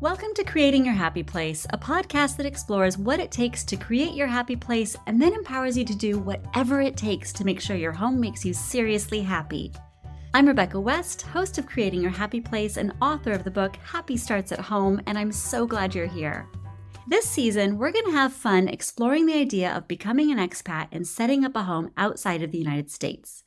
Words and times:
Welcome 0.00 0.32
to 0.36 0.44
Creating 0.44 0.86
Your 0.86 0.94
Happy 0.94 1.22
Place, 1.22 1.66
a 1.74 1.78
podcast 1.78 2.38
that 2.38 2.46
explores 2.46 2.96
what 2.96 3.20
it 3.20 3.30
takes 3.30 3.64
to 3.64 3.76
create 3.76 4.14
your 4.14 4.28
happy 4.28 4.56
place 4.56 4.96
and 5.06 5.20
then 5.20 5.34
empowers 5.34 5.76
you 5.76 5.84
to 5.84 5.94
do 5.94 6.18
whatever 6.18 6.80
it 6.80 6.96
takes 6.96 7.34
to 7.34 7.44
make 7.44 7.60
sure 7.60 7.76
your 7.76 7.92
home 7.92 8.18
makes 8.18 8.42
you 8.42 8.54
seriously 8.54 9.20
happy. 9.20 9.74
I'm 10.32 10.48
Rebecca 10.48 10.80
West, 10.80 11.20
host 11.20 11.58
of 11.58 11.66
Creating 11.66 12.00
Your 12.00 12.10
Happy 12.10 12.40
Place 12.40 12.78
and 12.78 12.94
author 13.02 13.32
of 13.32 13.44
the 13.44 13.50
book 13.50 13.76
Happy 13.76 14.16
Starts 14.16 14.52
at 14.52 14.58
Home, 14.58 15.02
and 15.06 15.18
I'm 15.18 15.30
so 15.30 15.66
glad 15.66 15.94
you're 15.94 16.06
here. 16.06 16.48
This 17.06 17.28
season, 17.28 17.76
we're 17.76 17.92
going 17.92 18.06
to 18.06 18.12
have 18.12 18.32
fun 18.32 18.68
exploring 18.68 19.26
the 19.26 19.34
idea 19.34 19.70
of 19.70 19.86
becoming 19.86 20.32
an 20.32 20.38
expat 20.38 20.88
and 20.92 21.06
setting 21.06 21.44
up 21.44 21.54
a 21.54 21.64
home 21.64 21.90
outside 21.98 22.42
of 22.42 22.52
the 22.52 22.58
United 22.58 22.90
States. 22.90 23.44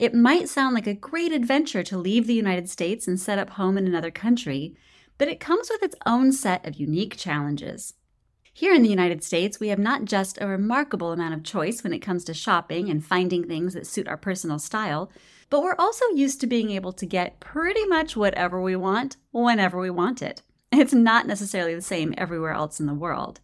It 0.00 0.14
might 0.14 0.48
sound 0.48 0.74
like 0.74 0.88
a 0.88 0.94
great 0.94 1.30
adventure 1.30 1.84
to 1.84 1.96
leave 1.96 2.26
the 2.26 2.34
United 2.34 2.68
States 2.68 3.06
and 3.06 3.20
set 3.20 3.38
up 3.38 3.50
home 3.50 3.78
in 3.78 3.86
another 3.86 4.10
country, 4.10 4.74
but 5.22 5.28
it 5.28 5.38
comes 5.38 5.70
with 5.70 5.84
its 5.84 5.94
own 6.04 6.32
set 6.32 6.66
of 6.66 6.80
unique 6.80 7.16
challenges. 7.16 7.94
Here 8.52 8.74
in 8.74 8.82
the 8.82 8.88
United 8.88 9.22
States, 9.22 9.60
we 9.60 9.68
have 9.68 9.78
not 9.78 10.04
just 10.04 10.36
a 10.40 10.48
remarkable 10.48 11.12
amount 11.12 11.32
of 11.32 11.44
choice 11.44 11.84
when 11.84 11.92
it 11.92 12.00
comes 12.00 12.24
to 12.24 12.34
shopping 12.34 12.90
and 12.90 13.06
finding 13.06 13.46
things 13.46 13.74
that 13.74 13.86
suit 13.86 14.08
our 14.08 14.16
personal 14.16 14.58
style, 14.58 15.12
but 15.48 15.62
we're 15.62 15.76
also 15.78 16.04
used 16.06 16.40
to 16.40 16.48
being 16.48 16.72
able 16.72 16.92
to 16.94 17.06
get 17.06 17.38
pretty 17.38 17.86
much 17.86 18.16
whatever 18.16 18.60
we 18.60 18.74
want 18.74 19.16
whenever 19.30 19.78
we 19.78 19.90
want 19.90 20.22
it. 20.22 20.42
It's 20.72 20.92
not 20.92 21.28
necessarily 21.28 21.76
the 21.76 21.82
same 21.82 22.14
everywhere 22.18 22.50
else 22.50 22.80
in 22.80 22.86
the 22.86 22.92
world. 22.92 23.38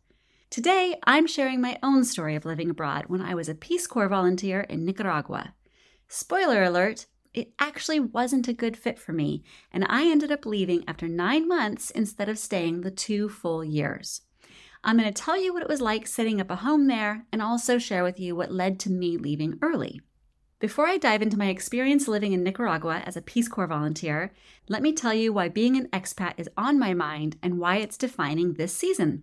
Today, 0.51 0.97
I'm 1.05 1.29
sharing 1.29 1.61
my 1.61 1.79
own 1.81 2.05
story 2.05 2.35
of 2.35 2.45
living 2.45 2.71
abroad 2.71 3.05
when 3.07 3.23
I 3.23 3.37
was 3.37 3.49
a 3.49 3.55
Peace 3.55 3.87
Corps 3.87 4.09
volunteer 4.09 4.63
in 4.63 4.85
Nicaragua. 4.85 5.55
Spoiler 6.09 6.65
alert, 6.65 7.07
it 7.39 7.53
actually 7.61 8.01
wasn't 8.01 8.49
a 8.49 8.53
good 8.53 8.77
fit 8.77 8.99
for 8.99 9.13
me, 9.13 9.45
and 9.73 9.87
I 9.89 10.11
ended 10.11 10.33
up 10.33 10.45
leaving 10.45 10.83
after 10.89 11.07
nine 11.07 11.47
months 11.47 11.91
instead 11.91 12.29
of 12.29 12.37
staying 12.37 12.81
the 12.81 12.91
two 12.91 13.29
full 13.29 13.65
years. 13.65 14.23
I'm 14.83 14.99
going 14.99 15.13
to 15.13 15.23
tell 15.23 15.41
you 15.41 15.53
what 15.53 15.63
it 15.63 15.69
was 15.69 15.81
like 15.81 16.09
setting 16.09 16.41
up 16.41 16.51
a 16.51 16.57
home 16.57 16.89
there 16.89 17.27
and 17.33 17.41
also 17.41 17.79
share 17.79 18.03
with 18.03 18.19
you 18.19 18.35
what 18.35 18.51
led 18.51 18.81
to 18.81 18.91
me 18.91 19.17
leaving 19.17 19.57
early. 19.63 20.01
Before 20.59 20.89
I 20.89 20.99
dive 20.99 21.23
into 21.23 21.39
my 21.39 21.47
experience 21.47 22.09
living 22.09 22.33
in 22.33 22.43
Nicaragua 22.43 23.03
as 23.07 23.17
a 23.17 23.23
Peace 23.23 23.47
Corps 23.47 23.69
volunteer, 23.69 24.33
let 24.69 24.83
me 24.83 24.93
tell 24.93 25.15
you 25.15 25.33
why 25.33 25.49
being 25.49 25.77
an 25.77 25.87
expat 25.93 26.35
is 26.37 26.51
on 26.57 26.77
my 26.77 26.93
mind 26.93 27.37
and 27.41 27.61
why 27.61 27.77
it's 27.77 27.97
defining 27.97 28.55
this 28.55 28.75
season. 28.75 29.23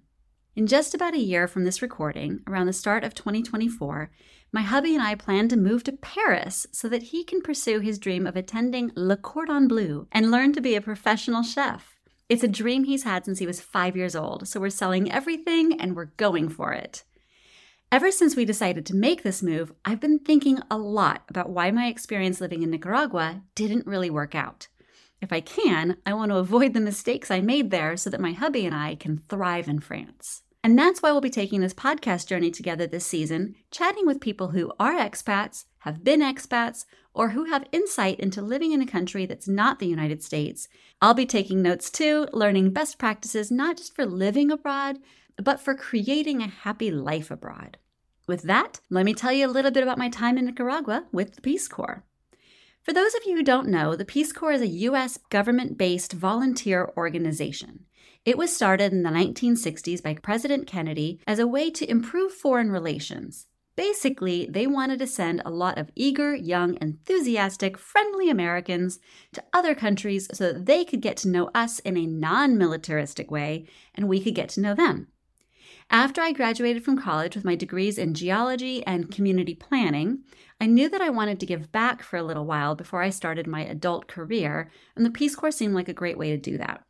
In 0.55 0.67
just 0.67 0.95
about 0.95 1.13
a 1.13 1.19
year 1.19 1.49
from 1.49 1.65
this 1.65 1.81
recording, 1.81 2.39
around 2.47 2.67
the 2.67 2.71
start 2.71 3.03
of 3.03 3.13
2024, 3.13 4.09
my 4.53 4.61
hubby 4.61 4.93
and 4.93 5.03
I 5.03 5.13
plan 5.13 5.49
to 5.49 5.57
move 5.57 5.83
to 5.83 5.91
Paris 5.91 6.65
so 6.71 6.87
that 6.87 7.03
he 7.03 7.25
can 7.25 7.41
pursue 7.41 7.81
his 7.81 7.99
dream 7.99 8.25
of 8.25 8.37
attending 8.37 8.93
Le 8.95 9.17
Cordon 9.17 9.67
Bleu 9.67 10.07
and 10.13 10.31
learn 10.31 10.53
to 10.53 10.61
be 10.61 10.75
a 10.75 10.81
professional 10.81 11.43
chef. 11.43 11.97
It's 12.29 12.41
a 12.41 12.47
dream 12.47 12.85
he's 12.85 13.03
had 13.03 13.25
since 13.25 13.39
he 13.39 13.45
was 13.45 13.59
five 13.59 13.97
years 13.97 14.15
old, 14.15 14.47
so 14.47 14.61
we're 14.61 14.69
selling 14.69 15.11
everything 15.11 15.77
and 15.77 15.93
we're 15.93 16.05
going 16.15 16.47
for 16.47 16.71
it. 16.71 17.03
Ever 17.91 18.09
since 18.09 18.37
we 18.37 18.45
decided 18.45 18.85
to 18.85 18.95
make 18.95 19.23
this 19.23 19.43
move, 19.43 19.73
I've 19.83 19.99
been 19.99 20.19
thinking 20.19 20.59
a 20.71 20.77
lot 20.77 21.23
about 21.27 21.49
why 21.49 21.69
my 21.71 21.87
experience 21.87 22.39
living 22.39 22.63
in 22.63 22.71
Nicaragua 22.71 23.41
didn't 23.55 23.87
really 23.87 24.09
work 24.09 24.35
out. 24.35 24.69
If 25.21 25.33
I 25.33 25.41
can, 25.41 25.97
I 26.05 26.13
want 26.13 26.31
to 26.31 26.37
avoid 26.37 26.73
the 26.73 26.79
mistakes 26.79 27.29
I 27.29 27.41
made 27.41 27.71
there 27.71 27.97
so 27.97 28.09
that 28.09 28.21
my 28.21 28.31
hubby 28.31 28.65
and 28.65 28.73
I 28.73 28.95
can 28.95 29.17
thrive 29.17 29.67
in 29.67 29.81
France. 29.81 30.43
And 30.65 30.79
that's 30.79 30.99
why 30.99 31.11
we'll 31.11 31.21
be 31.21 31.29
taking 31.29 31.61
this 31.61 31.75
podcast 31.75 32.25
journey 32.25 32.49
together 32.49 32.87
this 32.87 33.05
season, 33.05 33.53
chatting 33.69 34.07
with 34.07 34.19
people 34.19 34.47
who 34.47 34.73
are 34.79 34.95
expats, 34.95 35.65
have 35.81 36.03
been 36.03 36.21
expats, 36.21 36.85
or 37.13 37.29
who 37.29 37.43
have 37.43 37.67
insight 37.71 38.19
into 38.19 38.41
living 38.41 38.71
in 38.71 38.81
a 38.81 38.87
country 38.87 39.27
that's 39.27 39.47
not 39.47 39.77
the 39.77 39.85
United 39.85 40.23
States. 40.23 40.67
I'll 41.03 41.13
be 41.13 41.27
taking 41.27 41.61
notes 41.61 41.91
too, 41.91 42.27
learning 42.33 42.71
best 42.71 42.97
practices 42.97 43.51
not 43.51 43.77
just 43.77 43.95
for 43.95 44.07
living 44.07 44.49
abroad, 44.49 44.97
but 45.37 45.59
for 45.59 45.75
creating 45.75 46.41
a 46.41 46.47
happy 46.47 46.89
life 46.89 47.29
abroad. 47.29 47.77
With 48.25 48.41
that, 48.41 48.79
let 48.89 49.05
me 49.05 49.13
tell 49.13 49.31
you 49.31 49.45
a 49.45 49.53
little 49.53 49.69
bit 49.69 49.83
about 49.83 49.99
my 49.99 50.09
time 50.09 50.35
in 50.35 50.45
Nicaragua 50.45 51.05
with 51.11 51.35
the 51.35 51.41
Peace 51.41 51.67
Corps. 51.67 52.03
For 52.85 52.93
those 52.93 53.15
of 53.15 53.23
you 53.25 53.35
who 53.35 53.41
don't 53.41 53.67
know, 53.67 53.95
the 53.95 54.05
Peace 54.05 54.31
Corps 54.31 54.51
is 54.51 54.61
a 54.61 54.67
U.S. 54.67 55.17
government 55.31 55.75
based 55.75 56.13
volunteer 56.13 56.93
organization. 56.95 57.85
It 58.25 58.37
was 58.37 58.55
started 58.55 58.93
in 58.93 59.01
the 59.01 59.09
1960s 59.09 60.03
by 60.03 60.13
President 60.13 60.67
Kennedy 60.67 61.19
as 61.25 61.39
a 61.39 61.47
way 61.47 61.71
to 61.71 61.89
improve 61.89 62.31
foreign 62.31 62.71
relations. 62.71 63.47
Basically, 63.75 64.45
they 64.45 64.67
wanted 64.67 64.99
to 64.99 65.07
send 65.07 65.41
a 65.43 65.49
lot 65.49 65.79
of 65.79 65.89
eager, 65.95 66.35
young, 66.35 66.77
enthusiastic, 66.79 67.75
friendly 67.75 68.29
Americans 68.29 68.99
to 69.33 69.43
other 69.51 69.73
countries 69.73 70.27
so 70.31 70.53
that 70.53 70.67
they 70.67 70.85
could 70.85 71.01
get 71.01 71.17
to 71.17 71.27
know 71.27 71.49
us 71.55 71.79
in 71.79 71.97
a 71.97 72.05
non 72.05 72.55
militaristic 72.55 73.31
way 73.31 73.65
and 73.95 74.07
we 74.07 74.21
could 74.21 74.35
get 74.35 74.49
to 74.49 74.61
know 74.61 74.75
them. 74.75 75.07
After 75.89 76.21
I 76.21 76.31
graduated 76.31 76.83
from 76.83 76.97
college 76.97 77.35
with 77.35 77.45
my 77.45 77.55
degrees 77.55 77.97
in 77.97 78.13
geology 78.15 78.85
and 78.85 79.11
community 79.11 79.55
planning, 79.55 80.23
I 80.59 80.65
knew 80.65 80.89
that 80.89 81.01
I 81.01 81.09
wanted 81.09 81.39
to 81.39 81.45
give 81.45 81.71
back 81.71 82.01
for 82.01 82.17
a 82.17 82.23
little 82.23 82.45
while 82.45 82.75
before 82.75 83.01
I 83.01 83.09
started 83.09 83.45
my 83.45 83.63
adult 83.63 84.07
career, 84.07 84.71
and 84.95 85.05
the 85.05 85.11
Peace 85.11 85.35
Corps 85.35 85.51
seemed 85.51 85.75
like 85.75 85.87
a 85.87 85.93
great 85.93 86.17
way 86.17 86.31
to 86.31 86.37
do 86.37 86.57
that. 86.57 86.83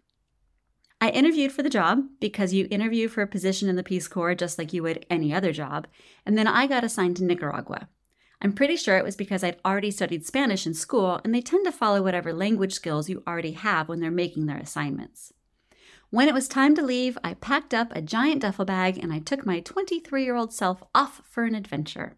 I 1.01 1.09
interviewed 1.09 1.51
for 1.51 1.61
the 1.61 1.69
job 1.69 2.03
because 2.19 2.53
you 2.53 2.67
interview 2.71 3.09
for 3.09 3.21
a 3.21 3.27
position 3.27 3.67
in 3.67 3.75
the 3.75 3.83
Peace 3.83 4.07
Corps 4.07 4.33
just 4.33 4.57
like 4.57 4.71
you 4.71 4.81
would 4.83 5.05
any 5.09 5.33
other 5.33 5.51
job, 5.51 5.87
and 6.25 6.37
then 6.37 6.47
I 6.47 6.65
got 6.65 6.83
assigned 6.83 7.17
to 7.17 7.25
Nicaragua. 7.25 7.89
I'm 8.41 8.53
pretty 8.53 8.75
sure 8.75 8.97
it 8.97 9.03
was 9.03 9.15
because 9.15 9.43
I'd 9.43 9.59
already 9.65 9.91
studied 9.91 10.25
Spanish 10.25 10.65
in 10.65 10.73
school, 10.73 11.19
and 11.23 11.33
they 11.33 11.41
tend 11.41 11.65
to 11.65 11.71
follow 11.71 12.01
whatever 12.01 12.33
language 12.33 12.73
skills 12.73 13.09
you 13.09 13.23
already 13.27 13.51
have 13.51 13.89
when 13.89 13.99
they're 13.99 14.11
making 14.11 14.45
their 14.45 14.57
assignments. 14.57 15.33
When 16.09 16.27
it 16.27 16.33
was 16.33 16.47
time 16.47 16.75
to 16.75 16.81
leave, 16.81 17.17
I 17.23 17.33
packed 17.33 17.73
up 17.73 17.89
a 17.91 18.01
giant 18.01 18.41
duffel 18.41 18.65
bag 18.65 18.97
and 18.97 19.11
I 19.11 19.19
took 19.19 19.45
my 19.45 19.59
23 19.59 20.23
year 20.23 20.35
old 20.35 20.53
self 20.53 20.83
off 20.93 21.21
for 21.25 21.43
an 21.43 21.55
adventure. 21.55 22.17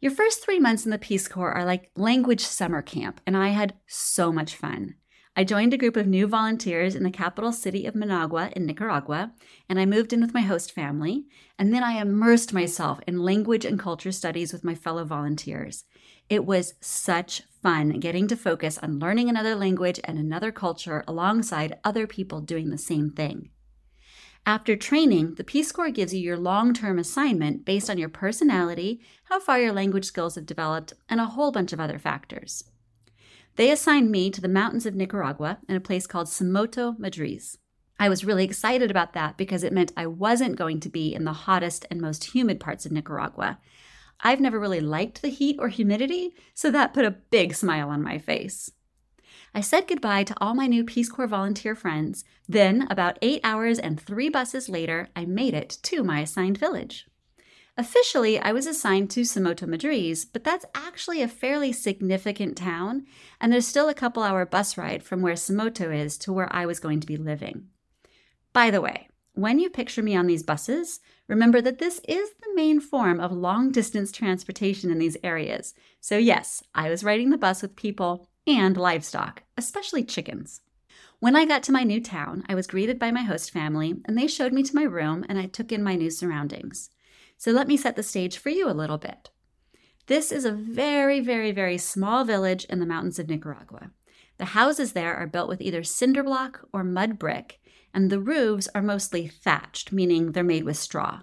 Your 0.00 0.12
first 0.12 0.42
three 0.42 0.58
months 0.58 0.84
in 0.84 0.90
the 0.90 0.98
Peace 0.98 1.28
Corps 1.28 1.52
are 1.52 1.64
like 1.64 1.90
language 1.94 2.40
summer 2.40 2.80
camp, 2.80 3.20
and 3.26 3.36
I 3.36 3.48
had 3.48 3.74
so 3.86 4.32
much 4.32 4.54
fun. 4.54 4.94
I 5.36 5.44
joined 5.44 5.72
a 5.72 5.78
group 5.78 5.96
of 5.96 6.06
new 6.06 6.26
volunteers 6.26 6.96
in 6.96 7.02
the 7.02 7.10
capital 7.10 7.52
city 7.52 7.86
of 7.86 7.94
Managua 7.94 8.50
in 8.56 8.66
Nicaragua, 8.66 9.32
and 9.68 9.78
I 9.78 9.86
moved 9.86 10.12
in 10.12 10.20
with 10.20 10.34
my 10.34 10.40
host 10.40 10.72
family. 10.72 11.26
And 11.58 11.72
then 11.72 11.84
I 11.84 12.00
immersed 12.00 12.52
myself 12.52 13.00
in 13.06 13.22
language 13.22 13.64
and 13.64 13.78
culture 13.78 14.10
studies 14.10 14.52
with 14.52 14.64
my 14.64 14.74
fellow 14.74 15.04
volunteers. 15.04 15.84
It 16.30 16.46
was 16.46 16.74
such 16.80 17.42
fun 17.60 17.98
getting 17.98 18.28
to 18.28 18.36
focus 18.36 18.78
on 18.78 19.00
learning 19.00 19.28
another 19.28 19.56
language 19.56 19.98
and 20.04 20.16
another 20.16 20.52
culture 20.52 21.02
alongside 21.08 21.78
other 21.82 22.06
people 22.06 22.40
doing 22.40 22.70
the 22.70 22.78
same 22.78 23.10
thing. 23.10 23.50
After 24.46 24.76
training, 24.76 25.34
the 25.34 25.44
Peace 25.44 25.72
Corps 25.72 25.90
gives 25.90 26.14
you 26.14 26.20
your 26.20 26.38
long 26.38 26.72
term 26.72 27.00
assignment 27.00 27.64
based 27.64 27.90
on 27.90 27.98
your 27.98 28.08
personality, 28.08 29.00
how 29.24 29.40
far 29.40 29.60
your 29.60 29.72
language 29.72 30.04
skills 30.04 30.36
have 30.36 30.46
developed, 30.46 30.92
and 31.08 31.20
a 31.20 31.26
whole 31.26 31.50
bunch 31.50 31.72
of 31.72 31.80
other 31.80 31.98
factors. 31.98 32.62
They 33.56 33.72
assigned 33.72 34.12
me 34.12 34.30
to 34.30 34.40
the 34.40 34.48
mountains 34.48 34.86
of 34.86 34.94
Nicaragua 34.94 35.58
in 35.68 35.74
a 35.74 35.80
place 35.80 36.06
called 36.06 36.28
Somoto 36.28 36.96
Madriz. 36.96 37.58
I 37.98 38.08
was 38.08 38.24
really 38.24 38.44
excited 38.44 38.90
about 38.90 39.14
that 39.14 39.36
because 39.36 39.64
it 39.64 39.72
meant 39.72 39.92
I 39.96 40.06
wasn't 40.06 40.56
going 40.56 40.78
to 40.80 40.88
be 40.88 41.12
in 41.12 41.24
the 41.24 41.32
hottest 41.32 41.84
and 41.90 42.00
most 42.00 42.32
humid 42.32 42.60
parts 42.60 42.86
of 42.86 42.92
Nicaragua. 42.92 43.58
I've 44.22 44.40
never 44.40 44.60
really 44.60 44.80
liked 44.80 45.22
the 45.22 45.28
heat 45.28 45.56
or 45.58 45.68
humidity, 45.68 46.34
so 46.54 46.70
that 46.70 46.94
put 46.94 47.04
a 47.04 47.10
big 47.10 47.54
smile 47.54 47.88
on 47.88 48.02
my 48.02 48.18
face. 48.18 48.70
I 49.54 49.60
said 49.60 49.88
goodbye 49.88 50.24
to 50.24 50.34
all 50.40 50.54
my 50.54 50.66
new 50.66 50.84
Peace 50.84 51.08
Corps 51.08 51.26
volunteer 51.26 51.74
friends. 51.74 52.24
Then, 52.48 52.86
about 52.90 53.18
eight 53.20 53.40
hours 53.42 53.78
and 53.78 54.00
three 54.00 54.28
buses 54.28 54.68
later, 54.68 55.08
I 55.16 55.24
made 55.24 55.54
it 55.54 55.78
to 55.84 56.04
my 56.04 56.20
assigned 56.20 56.58
village. 56.58 57.06
Officially, 57.76 58.38
I 58.38 58.52
was 58.52 58.66
assigned 58.66 59.10
to 59.10 59.22
Somoto 59.22 59.66
Madriz, 59.66 60.26
but 60.30 60.44
that's 60.44 60.66
actually 60.74 61.22
a 61.22 61.28
fairly 61.28 61.72
significant 61.72 62.56
town, 62.56 63.06
and 63.40 63.52
there's 63.52 63.66
still 63.66 63.88
a 63.88 63.94
couple 63.94 64.22
hour 64.22 64.44
bus 64.44 64.76
ride 64.76 65.02
from 65.02 65.22
where 65.22 65.34
Somoto 65.34 65.90
is 65.90 66.18
to 66.18 66.32
where 66.32 66.54
I 66.54 66.66
was 66.66 66.78
going 66.78 67.00
to 67.00 67.06
be 67.06 67.16
living. 67.16 67.68
By 68.52 68.70
the 68.70 68.80
way, 68.80 69.08
when 69.32 69.58
you 69.58 69.70
picture 69.70 70.02
me 70.02 70.14
on 70.14 70.26
these 70.26 70.42
buses, 70.42 71.00
remember 71.30 71.60
that 71.62 71.78
this 71.78 72.00
is 72.08 72.30
the 72.40 72.54
main 72.54 72.80
form 72.80 73.20
of 73.20 73.30
long 73.30 73.70
distance 73.70 74.10
transportation 74.10 74.90
in 74.90 74.98
these 74.98 75.16
areas. 75.22 75.74
So, 76.00 76.18
yes, 76.18 76.62
I 76.74 76.90
was 76.90 77.04
riding 77.04 77.30
the 77.30 77.38
bus 77.38 77.62
with 77.62 77.76
people 77.76 78.28
and 78.48 78.76
livestock, 78.76 79.44
especially 79.56 80.02
chickens. 80.02 80.60
When 81.20 81.36
I 81.36 81.44
got 81.44 81.62
to 81.64 81.72
my 81.72 81.84
new 81.84 82.02
town, 82.02 82.42
I 82.48 82.56
was 82.56 82.66
greeted 82.66 82.98
by 82.98 83.12
my 83.12 83.22
host 83.22 83.52
family, 83.52 83.94
and 84.06 84.18
they 84.18 84.26
showed 84.26 84.52
me 84.52 84.64
to 84.64 84.74
my 84.74 84.82
room 84.82 85.24
and 85.28 85.38
I 85.38 85.46
took 85.46 85.70
in 85.70 85.84
my 85.84 85.94
new 85.94 86.10
surroundings. 86.10 86.90
So 87.36 87.52
let 87.52 87.68
me 87.68 87.76
set 87.76 87.94
the 87.94 88.02
stage 88.02 88.36
for 88.36 88.50
you 88.50 88.68
a 88.68 88.72
little 88.72 88.98
bit. 88.98 89.30
This 90.08 90.32
is 90.32 90.44
a 90.44 90.50
very, 90.50 91.20
very, 91.20 91.52
very 91.52 91.78
small 91.78 92.24
village 92.24 92.64
in 92.64 92.80
the 92.80 92.86
mountains 92.86 93.20
of 93.20 93.28
Nicaragua. 93.28 93.92
The 94.38 94.46
houses 94.46 94.94
there 94.94 95.14
are 95.14 95.28
built 95.28 95.48
with 95.48 95.60
either 95.60 95.84
cinder 95.84 96.24
block 96.24 96.66
or 96.72 96.82
mud 96.82 97.18
brick, 97.18 97.59
and 97.92 98.10
the 98.10 98.20
roofs 98.20 98.68
are 98.74 98.82
mostly 98.82 99.26
thatched, 99.26 99.92
meaning 99.92 100.32
they're 100.32 100.44
made 100.44 100.64
with 100.64 100.76
straw. 100.76 101.22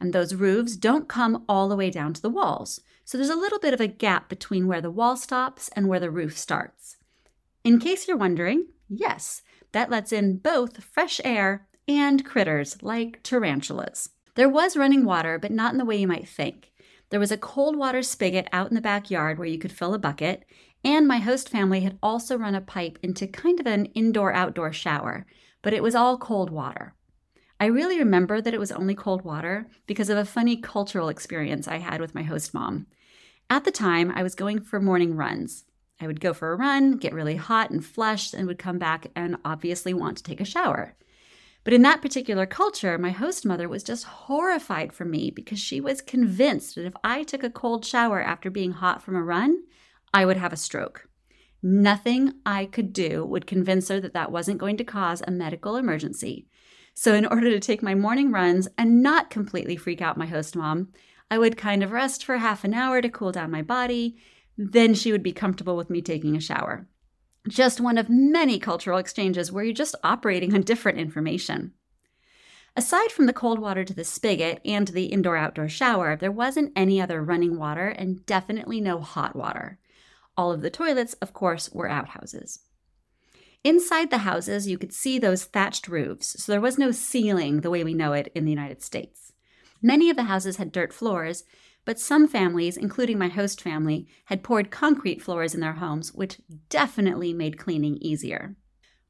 And 0.00 0.12
those 0.12 0.34
roofs 0.34 0.76
don't 0.76 1.08
come 1.08 1.44
all 1.48 1.68
the 1.68 1.76
way 1.76 1.90
down 1.90 2.12
to 2.14 2.22
the 2.22 2.30
walls, 2.30 2.80
so 3.04 3.16
there's 3.16 3.30
a 3.30 3.36
little 3.36 3.58
bit 3.58 3.74
of 3.74 3.80
a 3.80 3.86
gap 3.86 4.28
between 4.28 4.66
where 4.66 4.80
the 4.80 4.90
wall 4.90 5.16
stops 5.16 5.70
and 5.74 5.88
where 5.88 6.00
the 6.00 6.10
roof 6.10 6.36
starts. 6.36 6.96
In 7.64 7.78
case 7.78 8.06
you're 8.06 8.16
wondering, 8.16 8.66
yes, 8.88 9.42
that 9.72 9.90
lets 9.90 10.12
in 10.12 10.38
both 10.38 10.84
fresh 10.84 11.20
air 11.24 11.66
and 11.88 12.24
critters 12.24 12.82
like 12.82 13.22
tarantulas. 13.22 14.10
There 14.34 14.48
was 14.48 14.76
running 14.76 15.04
water, 15.04 15.38
but 15.38 15.50
not 15.50 15.72
in 15.72 15.78
the 15.78 15.84
way 15.84 15.96
you 15.96 16.06
might 16.06 16.28
think. 16.28 16.70
There 17.10 17.18
was 17.18 17.32
a 17.32 17.38
cold 17.38 17.76
water 17.76 18.02
spigot 18.02 18.46
out 18.52 18.68
in 18.68 18.74
the 18.74 18.80
backyard 18.80 19.38
where 19.38 19.48
you 19.48 19.58
could 19.58 19.72
fill 19.72 19.94
a 19.94 19.98
bucket, 19.98 20.44
and 20.84 21.08
my 21.08 21.18
host 21.18 21.48
family 21.48 21.80
had 21.80 21.98
also 22.02 22.36
run 22.36 22.54
a 22.54 22.60
pipe 22.60 22.98
into 23.02 23.26
kind 23.26 23.58
of 23.58 23.66
an 23.66 23.86
indoor 23.86 24.32
outdoor 24.32 24.72
shower, 24.72 25.26
but 25.62 25.72
it 25.72 25.82
was 25.82 25.94
all 25.94 26.18
cold 26.18 26.50
water. 26.50 26.94
I 27.60 27.66
really 27.66 27.98
remember 27.98 28.40
that 28.40 28.54
it 28.54 28.60
was 28.60 28.70
only 28.70 28.94
cold 28.94 29.22
water 29.22 29.66
because 29.86 30.08
of 30.10 30.16
a 30.16 30.24
funny 30.24 30.56
cultural 30.56 31.08
experience 31.08 31.66
I 31.66 31.78
had 31.78 32.00
with 32.00 32.14
my 32.14 32.22
host 32.22 32.54
mom. 32.54 32.86
At 33.50 33.64
the 33.64 33.72
time, 33.72 34.12
I 34.14 34.22
was 34.22 34.34
going 34.34 34.60
for 34.60 34.80
morning 34.80 35.16
runs. 35.16 35.64
I 36.00 36.06
would 36.06 36.20
go 36.20 36.32
for 36.32 36.52
a 36.52 36.56
run, 36.56 36.98
get 36.98 37.12
really 37.12 37.36
hot 37.36 37.70
and 37.70 37.84
flushed, 37.84 38.32
and 38.32 38.46
would 38.46 38.58
come 38.58 38.78
back 38.78 39.08
and 39.16 39.36
obviously 39.44 39.92
want 39.92 40.18
to 40.18 40.22
take 40.22 40.40
a 40.40 40.44
shower. 40.44 40.94
But 41.64 41.74
in 41.74 41.82
that 41.82 42.00
particular 42.00 42.46
culture, 42.46 42.96
my 42.96 43.10
host 43.10 43.44
mother 43.44 43.68
was 43.68 43.82
just 43.82 44.04
horrified 44.04 44.92
for 44.92 45.04
me 45.04 45.30
because 45.30 45.58
she 45.58 45.80
was 45.80 46.00
convinced 46.00 46.76
that 46.76 46.86
if 46.86 46.94
I 47.02 47.24
took 47.24 47.42
a 47.42 47.50
cold 47.50 47.84
shower 47.84 48.22
after 48.22 48.50
being 48.50 48.72
hot 48.72 49.02
from 49.02 49.16
a 49.16 49.22
run, 49.22 49.64
I 50.14 50.24
would 50.24 50.36
have 50.36 50.52
a 50.52 50.56
stroke. 50.56 51.07
Nothing 51.62 52.34
I 52.46 52.66
could 52.66 52.92
do 52.92 53.24
would 53.24 53.46
convince 53.46 53.88
her 53.88 54.00
that 54.00 54.12
that 54.14 54.30
wasn't 54.30 54.58
going 54.58 54.76
to 54.76 54.84
cause 54.84 55.22
a 55.26 55.30
medical 55.30 55.76
emergency. 55.76 56.46
So, 56.94 57.14
in 57.14 57.26
order 57.26 57.50
to 57.50 57.60
take 57.60 57.82
my 57.82 57.94
morning 57.94 58.30
runs 58.30 58.68
and 58.76 59.02
not 59.02 59.30
completely 59.30 59.76
freak 59.76 60.00
out 60.00 60.16
my 60.16 60.26
host 60.26 60.56
mom, 60.56 60.88
I 61.30 61.38
would 61.38 61.56
kind 61.56 61.82
of 61.82 61.92
rest 61.92 62.24
for 62.24 62.38
half 62.38 62.64
an 62.64 62.74
hour 62.74 63.00
to 63.02 63.08
cool 63.08 63.32
down 63.32 63.50
my 63.50 63.62
body. 63.62 64.16
Then 64.56 64.94
she 64.94 65.12
would 65.12 65.22
be 65.22 65.32
comfortable 65.32 65.76
with 65.76 65.90
me 65.90 66.00
taking 66.00 66.36
a 66.36 66.40
shower. 66.40 66.88
Just 67.48 67.80
one 67.80 67.98
of 67.98 68.08
many 68.08 68.58
cultural 68.58 68.98
exchanges 68.98 69.52
where 69.52 69.64
you're 69.64 69.72
just 69.72 69.94
operating 70.02 70.54
on 70.54 70.62
different 70.62 70.98
information. 70.98 71.72
Aside 72.76 73.10
from 73.10 73.26
the 73.26 73.32
cold 73.32 73.58
water 73.58 73.84
to 73.84 73.94
the 73.94 74.04
spigot 74.04 74.60
and 74.64 74.88
the 74.88 75.06
indoor 75.06 75.36
outdoor 75.36 75.68
shower, 75.68 76.16
there 76.16 76.30
wasn't 76.30 76.72
any 76.76 77.00
other 77.00 77.22
running 77.22 77.58
water 77.58 77.88
and 77.88 78.24
definitely 78.26 78.80
no 78.80 79.00
hot 79.00 79.34
water. 79.34 79.78
All 80.38 80.52
of 80.52 80.62
the 80.62 80.70
toilets, 80.70 81.14
of 81.14 81.32
course, 81.32 81.68
were 81.70 81.90
outhouses. 81.90 82.60
Inside 83.64 84.10
the 84.10 84.18
houses, 84.18 84.68
you 84.68 84.78
could 84.78 84.92
see 84.92 85.18
those 85.18 85.44
thatched 85.44 85.88
roofs, 85.88 86.42
so 86.42 86.52
there 86.52 86.60
was 86.60 86.78
no 86.78 86.92
ceiling 86.92 87.60
the 87.60 87.70
way 87.70 87.82
we 87.82 87.92
know 87.92 88.12
it 88.12 88.30
in 88.36 88.44
the 88.44 88.52
United 88.52 88.80
States. 88.80 89.32
Many 89.82 90.10
of 90.10 90.16
the 90.16 90.22
houses 90.22 90.56
had 90.56 90.70
dirt 90.70 90.92
floors, 90.92 91.42
but 91.84 91.98
some 91.98 92.28
families, 92.28 92.76
including 92.76 93.18
my 93.18 93.26
host 93.26 93.60
family, 93.60 94.06
had 94.26 94.44
poured 94.44 94.70
concrete 94.70 95.20
floors 95.20 95.54
in 95.54 95.60
their 95.60 95.72
homes, 95.72 96.12
which 96.12 96.40
definitely 96.68 97.32
made 97.32 97.58
cleaning 97.58 97.96
easier. 97.96 98.54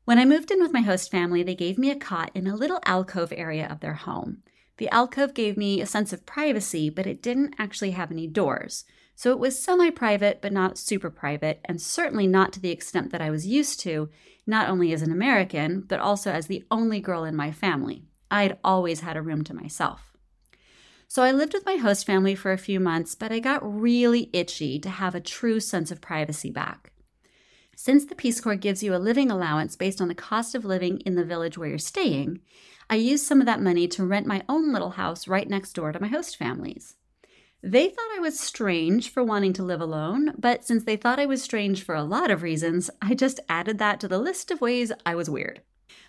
When 0.06 0.18
I 0.18 0.24
moved 0.24 0.50
in 0.50 0.62
with 0.62 0.72
my 0.72 0.80
host 0.80 1.10
family, 1.10 1.42
they 1.42 1.54
gave 1.54 1.76
me 1.76 1.90
a 1.90 1.96
cot 1.96 2.30
in 2.34 2.46
a 2.46 2.56
little 2.56 2.80
alcove 2.86 3.34
area 3.36 3.66
of 3.68 3.80
their 3.80 3.94
home. 3.94 4.38
The 4.78 4.88
alcove 4.88 5.34
gave 5.34 5.58
me 5.58 5.82
a 5.82 5.86
sense 5.86 6.14
of 6.14 6.24
privacy, 6.24 6.88
but 6.88 7.06
it 7.06 7.20
didn't 7.20 7.54
actually 7.58 7.90
have 7.90 8.10
any 8.10 8.26
doors. 8.26 8.86
So 9.18 9.32
it 9.32 9.40
was 9.40 9.58
semi 9.58 9.90
private, 9.90 10.40
but 10.40 10.52
not 10.52 10.78
super 10.78 11.10
private, 11.10 11.58
and 11.64 11.82
certainly 11.82 12.28
not 12.28 12.52
to 12.52 12.60
the 12.60 12.70
extent 12.70 13.10
that 13.10 13.20
I 13.20 13.30
was 13.30 13.48
used 13.48 13.80
to, 13.80 14.10
not 14.46 14.68
only 14.68 14.92
as 14.92 15.02
an 15.02 15.10
American, 15.10 15.80
but 15.80 15.98
also 15.98 16.30
as 16.30 16.46
the 16.46 16.64
only 16.70 17.00
girl 17.00 17.24
in 17.24 17.34
my 17.34 17.50
family. 17.50 18.04
I'd 18.30 18.58
always 18.62 19.00
had 19.00 19.16
a 19.16 19.20
room 19.20 19.42
to 19.42 19.54
myself. 19.54 20.16
So 21.08 21.24
I 21.24 21.32
lived 21.32 21.52
with 21.52 21.66
my 21.66 21.74
host 21.74 22.06
family 22.06 22.36
for 22.36 22.52
a 22.52 22.56
few 22.56 22.78
months, 22.78 23.16
but 23.16 23.32
I 23.32 23.40
got 23.40 23.58
really 23.68 24.30
itchy 24.32 24.78
to 24.78 24.88
have 24.88 25.16
a 25.16 25.20
true 25.20 25.58
sense 25.58 25.90
of 25.90 26.00
privacy 26.00 26.52
back. 26.52 26.92
Since 27.74 28.04
the 28.04 28.14
Peace 28.14 28.40
Corps 28.40 28.54
gives 28.54 28.84
you 28.84 28.94
a 28.94 29.02
living 29.02 29.32
allowance 29.32 29.74
based 29.74 30.00
on 30.00 30.06
the 30.06 30.14
cost 30.14 30.54
of 30.54 30.64
living 30.64 31.00
in 31.00 31.16
the 31.16 31.24
village 31.24 31.58
where 31.58 31.70
you're 31.70 31.78
staying, 31.78 32.38
I 32.88 32.94
used 32.94 33.26
some 33.26 33.40
of 33.40 33.46
that 33.46 33.60
money 33.60 33.88
to 33.88 34.06
rent 34.06 34.28
my 34.28 34.44
own 34.48 34.72
little 34.72 34.90
house 34.90 35.26
right 35.26 35.48
next 35.48 35.72
door 35.72 35.90
to 35.90 35.98
my 35.98 36.06
host 36.06 36.36
family's. 36.36 36.94
They 37.62 37.88
thought 37.88 38.16
I 38.16 38.20
was 38.20 38.38
strange 38.38 39.10
for 39.10 39.24
wanting 39.24 39.52
to 39.54 39.64
live 39.64 39.80
alone, 39.80 40.32
but 40.38 40.64
since 40.64 40.84
they 40.84 40.96
thought 40.96 41.18
I 41.18 41.26
was 41.26 41.42
strange 41.42 41.82
for 41.82 41.94
a 41.96 42.04
lot 42.04 42.30
of 42.30 42.42
reasons, 42.42 42.88
I 43.02 43.14
just 43.14 43.40
added 43.48 43.78
that 43.78 43.98
to 44.00 44.08
the 44.08 44.20
list 44.20 44.52
of 44.52 44.60
ways 44.60 44.92
I 45.04 45.16
was 45.16 45.28
weird. 45.28 45.62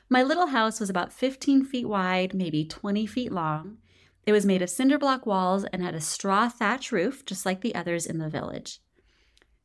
My 0.09 0.21
little 0.21 0.47
house 0.47 0.79
was 0.79 0.91
about 0.91 1.11
15 1.11 1.65
feet 1.65 1.87
wide, 1.87 2.35
maybe 2.35 2.65
20 2.65 3.07
feet 3.07 3.31
long. 3.31 3.77
It 4.27 4.31
was 4.31 4.45
made 4.45 4.61
of 4.61 4.69
cinder 4.69 4.99
block 4.99 5.25
walls 5.25 5.65
and 5.65 5.81
had 5.81 5.95
a 5.95 6.01
straw 6.01 6.49
thatch 6.49 6.91
roof, 6.91 7.25
just 7.25 7.47
like 7.47 7.61
the 7.61 7.73
others 7.73 8.05
in 8.05 8.19
the 8.19 8.29
village. 8.29 8.79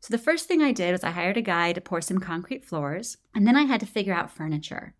So 0.00 0.10
the 0.10 0.22
first 0.22 0.48
thing 0.48 0.62
I 0.62 0.72
did 0.72 0.92
was 0.92 1.04
I 1.04 1.10
hired 1.10 1.36
a 1.36 1.42
guy 1.42 1.74
to 1.74 1.80
pour 1.82 2.00
some 2.00 2.18
concrete 2.18 2.64
floors, 2.64 3.18
and 3.34 3.46
then 3.46 3.56
I 3.56 3.64
had 3.64 3.80
to 3.80 3.86
figure 3.86 4.14
out 4.14 4.30
furniture. 4.30 4.94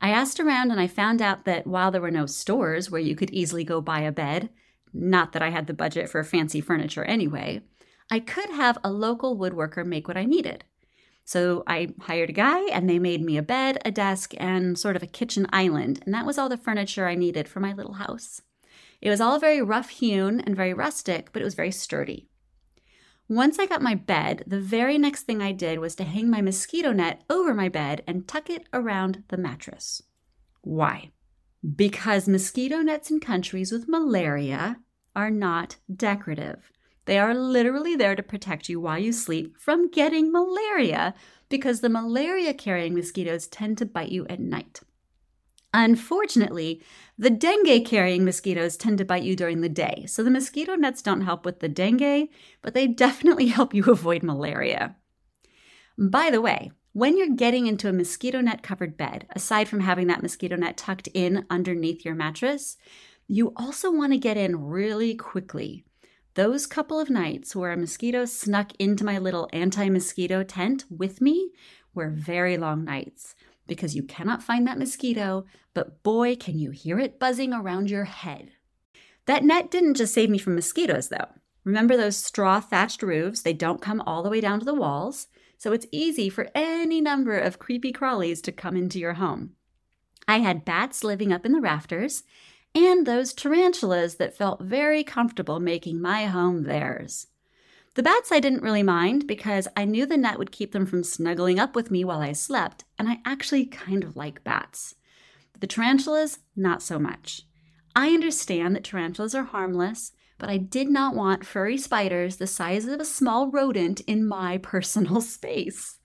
I 0.00 0.10
asked 0.10 0.38
around 0.38 0.70
and 0.70 0.80
I 0.80 0.86
found 0.86 1.20
out 1.20 1.44
that 1.44 1.66
while 1.66 1.90
there 1.90 2.00
were 2.00 2.10
no 2.10 2.26
stores 2.26 2.88
where 2.88 3.00
you 3.00 3.16
could 3.16 3.30
easily 3.30 3.64
go 3.64 3.80
buy 3.80 4.00
a 4.00 4.12
bed, 4.12 4.48
not 4.92 5.32
that 5.32 5.42
I 5.42 5.50
had 5.50 5.66
the 5.66 5.74
budget 5.74 6.08
for 6.08 6.22
fancy 6.24 6.60
furniture 6.60 7.04
anyway, 7.04 7.62
I 8.10 8.20
could 8.20 8.50
have 8.50 8.78
a 8.82 8.90
local 8.90 9.36
woodworker 9.36 9.86
make 9.86 10.08
what 10.08 10.16
I 10.16 10.24
needed. 10.24 10.64
So 11.24 11.62
I 11.66 11.94
hired 12.00 12.30
a 12.30 12.32
guy 12.32 12.62
and 12.70 12.88
they 12.88 12.98
made 12.98 13.22
me 13.22 13.36
a 13.36 13.42
bed, 13.42 13.80
a 13.84 13.92
desk, 13.92 14.34
and 14.38 14.78
sort 14.78 14.96
of 14.96 15.02
a 15.02 15.06
kitchen 15.06 15.46
island, 15.52 16.00
and 16.04 16.12
that 16.12 16.26
was 16.26 16.38
all 16.38 16.48
the 16.48 16.56
furniture 16.56 17.06
I 17.06 17.14
needed 17.14 17.48
for 17.48 17.60
my 17.60 17.72
little 17.72 17.94
house. 17.94 18.42
It 19.00 19.10
was 19.10 19.20
all 19.20 19.38
very 19.38 19.62
rough 19.62 19.90
hewn 19.90 20.40
and 20.40 20.56
very 20.56 20.74
rustic, 20.74 21.32
but 21.32 21.40
it 21.40 21.44
was 21.44 21.54
very 21.54 21.70
sturdy. 21.70 22.28
Once 23.28 23.60
I 23.60 23.66
got 23.66 23.80
my 23.80 23.94
bed, 23.94 24.42
the 24.44 24.60
very 24.60 24.98
next 24.98 25.22
thing 25.22 25.40
I 25.40 25.52
did 25.52 25.78
was 25.78 25.94
to 25.94 26.04
hang 26.04 26.28
my 26.28 26.40
mosquito 26.40 26.90
net 26.90 27.22
over 27.30 27.54
my 27.54 27.68
bed 27.68 28.02
and 28.08 28.26
tuck 28.26 28.50
it 28.50 28.66
around 28.72 29.22
the 29.28 29.36
mattress. 29.36 30.02
Why? 30.62 31.12
Because 31.76 32.26
mosquito 32.28 32.80
nets 32.80 33.10
in 33.10 33.20
countries 33.20 33.70
with 33.70 33.88
malaria 33.88 34.78
are 35.14 35.30
not 35.30 35.76
decorative. 35.94 36.72
They 37.04 37.18
are 37.18 37.34
literally 37.34 37.96
there 37.96 38.14
to 38.14 38.22
protect 38.22 38.68
you 38.68 38.80
while 38.80 38.98
you 38.98 39.12
sleep 39.12 39.58
from 39.58 39.90
getting 39.90 40.32
malaria 40.32 41.14
because 41.48 41.80
the 41.80 41.88
malaria 41.88 42.54
carrying 42.54 42.94
mosquitoes 42.94 43.46
tend 43.46 43.78
to 43.78 43.86
bite 43.86 44.12
you 44.12 44.26
at 44.28 44.40
night. 44.40 44.80
Unfortunately, 45.72 46.82
the 47.16 47.30
dengue 47.30 47.84
carrying 47.84 48.24
mosquitoes 48.24 48.76
tend 48.76 48.98
to 48.98 49.04
bite 49.04 49.22
you 49.22 49.36
during 49.36 49.60
the 49.60 49.68
day, 49.68 50.04
so 50.06 50.22
the 50.22 50.30
mosquito 50.30 50.74
nets 50.74 51.02
don't 51.02 51.20
help 51.20 51.44
with 51.44 51.60
the 51.60 51.68
dengue, 51.68 52.28
but 52.62 52.74
they 52.74 52.86
definitely 53.06 53.48
help 53.48 53.74
you 53.74 53.84
avoid 53.84 54.22
malaria. 54.22 54.96
By 55.98 56.30
the 56.30 56.40
way, 56.40 56.72
when 56.92 57.16
you're 57.16 57.36
getting 57.36 57.66
into 57.66 57.88
a 57.88 57.92
mosquito 57.92 58.40
net 58.40 58.62
covered 58.62 58.96
bed, 58.96 59.26
aside 59.30 59.68
from 59.68 59.80
having 59.80 60.08
that 60.08 60.22
mosquito 60.22 60.56
net 60.56 60.76
tucked 60.76 61.08
in 61.14 61.46
underneath 61.48 62.04
your 62.04 62.14
mattress, 62.14 62.76
you 63.28 63.52
also 63.56 63.92
want 63.92 64.12
to 64.12 64.18
get 64.18 64.36
in 64.36 64.64
really 64.64 65.14
quickly. 65.14 65.84
Those 66.34 66.66
couple 66.66 66.98
of 66.98 67.08
nights 67.08 67.54
where 67.54 67.72
a 67.72 67.76
mosquito 67.76 68.24
snuck 68.24 68.72
into 68.78 69.04
my 69.04 69.18
little 69.18 69.48
anti 69.52 69.88
mosquito 69.88 70.42
tent 70.42 70.84
with 70.90 71.20
me 71.20 71.50
were 71.94 72.10
very 72.10 72.56
long 72.56 72.84
nights 72.84 73.34
because 73.68 73.94
you 73.94 74.02
cannot 74.02 74.42
find 74.42 74.66
that 74.66 74.78
mosquito, 74.78 75.44
but 75.74 76.02
boy, 76.02 76.34
can 76.34 76.58
you 76.58 76.72
hear 76.72 76.98
it 76.98 77.20
buzzing 77.20 77.52
around 77.52 77.88
your 77.88 78.04
head. 78.04 78.50
That 79.26 79.44
net 79.44 79.70
didn't 79.70 79.94
just 79.94 80.12
save 80.12 80.28
me 80.28 80.38
from 80.38 80.56
mosquitoes, 80.56 81.08
though. 81.08 81.28
Remember 81.62 81.96
those 81.96 82.16
straw 82.16 82.58
thatched 82.58 83.00
roofs? 83.00 83.42
They 83.42 83.52
don't 83.52 83.80
come 83.80 84.00
all 84.00 84.24
the 84.24 84.30
way 84.30 84.40
down 84.40 84.58
to 84.58 84.64
the 84.64 84.74
walls 84.74 85.28
so 85.60 85.74
it's 85.74 85.86
easy 85.92 86.30
for 86.30 86.48
any 86.54 87.02
number 87.02 87.38
of 87.38 87.58
creepy 87.58 87.92
crawlies 87.92 88.42
to 88.42 88.50
come 88.50 88.78
into 88.78 88.98
your 88.98 89.12
home. 89.12 89.50
I 90.26 90.38
had 90.38 90.64
bats 90.64 91.04
living 91.04 91.34
up 91.34 91.44
in 91.44 91.52
the 91.52 91.60
rafters, 91.60 92.22
and 92.74 93.06
those 93.06 93.34
tarantulas 93.34 94.14
that 94.14 94.34
felt 94.34 94.62
very 94.62 95.04
comfortable 95.04 95.60
making 95.60 96.00
my 96.00 96.24
home 96.24 96.62
theirs. 96.62 97.26
The 97.94 98.02
bats 98.02 98.32
I 98.32 98.40
didn't 98.40 98.62
really 98.62 98.82
mind 98.82 99.26
because 99.26 99.68
I 99.76 99.84
knew 99.84 100.06
the 100.06 100.16
net 100.16 100.38
would 100.38 100.50
keep 100.50 100.72
them 100.72 100.86
from 100.86 101.04
snuggling 101.04 101.58
up 101.58 101.76
with 101.76 101.90
me 101.90 102.04
while 102.04 102.20
I 102.20 102.32
slept, 102.32 102.84
and 102.98 103.06
I 103.06 103.18
actually 103.26 103.66
kind 103.66 104.02
of 104.02 104.16
like 104.16 104.42
bats. 104.42 104.94
The 105.58 105.66
tarantulas, 105.66 106.38
not 106.56 106.82
so 106.82 106.98
much. 106.98 107.42
I 107.94 108.14
understand 108.14 108.74
that 108.76 108.84
tarantulas 108.84 109.34
are 109.34 109.44
harmless, 109.44 110.12
but 110.40 110.50
I 110.50 110.56
did 110.56 110.88
not 110.88 111.14
want 111.14 111.46
furry 111.46 111.78
spiders 111.78 112.38
the 112.38 112.48
size 112.48 112.86
of 112.86 112.98
a 112.98 113.04
small 113.04 113.50
rodent 113.50 114.00
in 114.00 114.26
my 114.26 114.58
personal 114.62 115.20
space. 115.20 115.98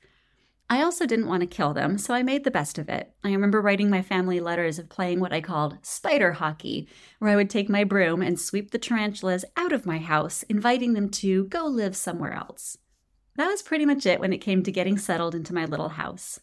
I 0.69 0.81
also 0.81 1.05
didn't 1.05 1.27
want 1.27 1.41
to 1.41 1.47
kill 1.47 1.73
them, 1.73 1.97
so 1.97 2.13
I 2.13 2.23
made 2.23 2.43
the 2.43 2.51
best 2.51 2.79
of 2.79 2.89
it. 2.89 3.13
I 3.23 3.31
remember 3.31 3.61
writing 3.61 3.89
my 3.89 4.01
family 4.01 4.39
letters 4.39 4.79
of 4.79 4.89
playing 4.89 5.19
what 5.19 5.31
I 5.31 5.39
called 5.39 5.77
spider 5.83 6.33
hockey, 6.33 6.87
where 7.19 7.31
I 7.31 7.35
would 7.35 7.51
take 7.51 7.69
my 7.69 7.83
broom 7.83 8.21
and 8.21 8.39
sweep 8.39 8.71
the 8.71 8.79
tarantulas 8.79 9.45
out 9.55 9.71
of 9.71 9.85
my 9.85 9.99
house, 9.99 10.43
inviting 10.43 10.93
them 10.93 11.09
to 11.11 11.45
go 11.45 11.65
live 11.65 11.95
somewhere 11.95 12.33
else. 12.33 12.79
That 13.35 13.47
was 13.47 13.61
pretty 13.61 13.85
much 13.85 14.05
it 14.05 14.19
when 14.19 14.33
it 14.33 14.39
came 14.39 14.63
to 14.63 14.71
getting 14.71 14.97
settled 14.97 15.35
into 15.35 15.53
my 15.53 15.65
little 15.65 15.89
house. 15.89 16.39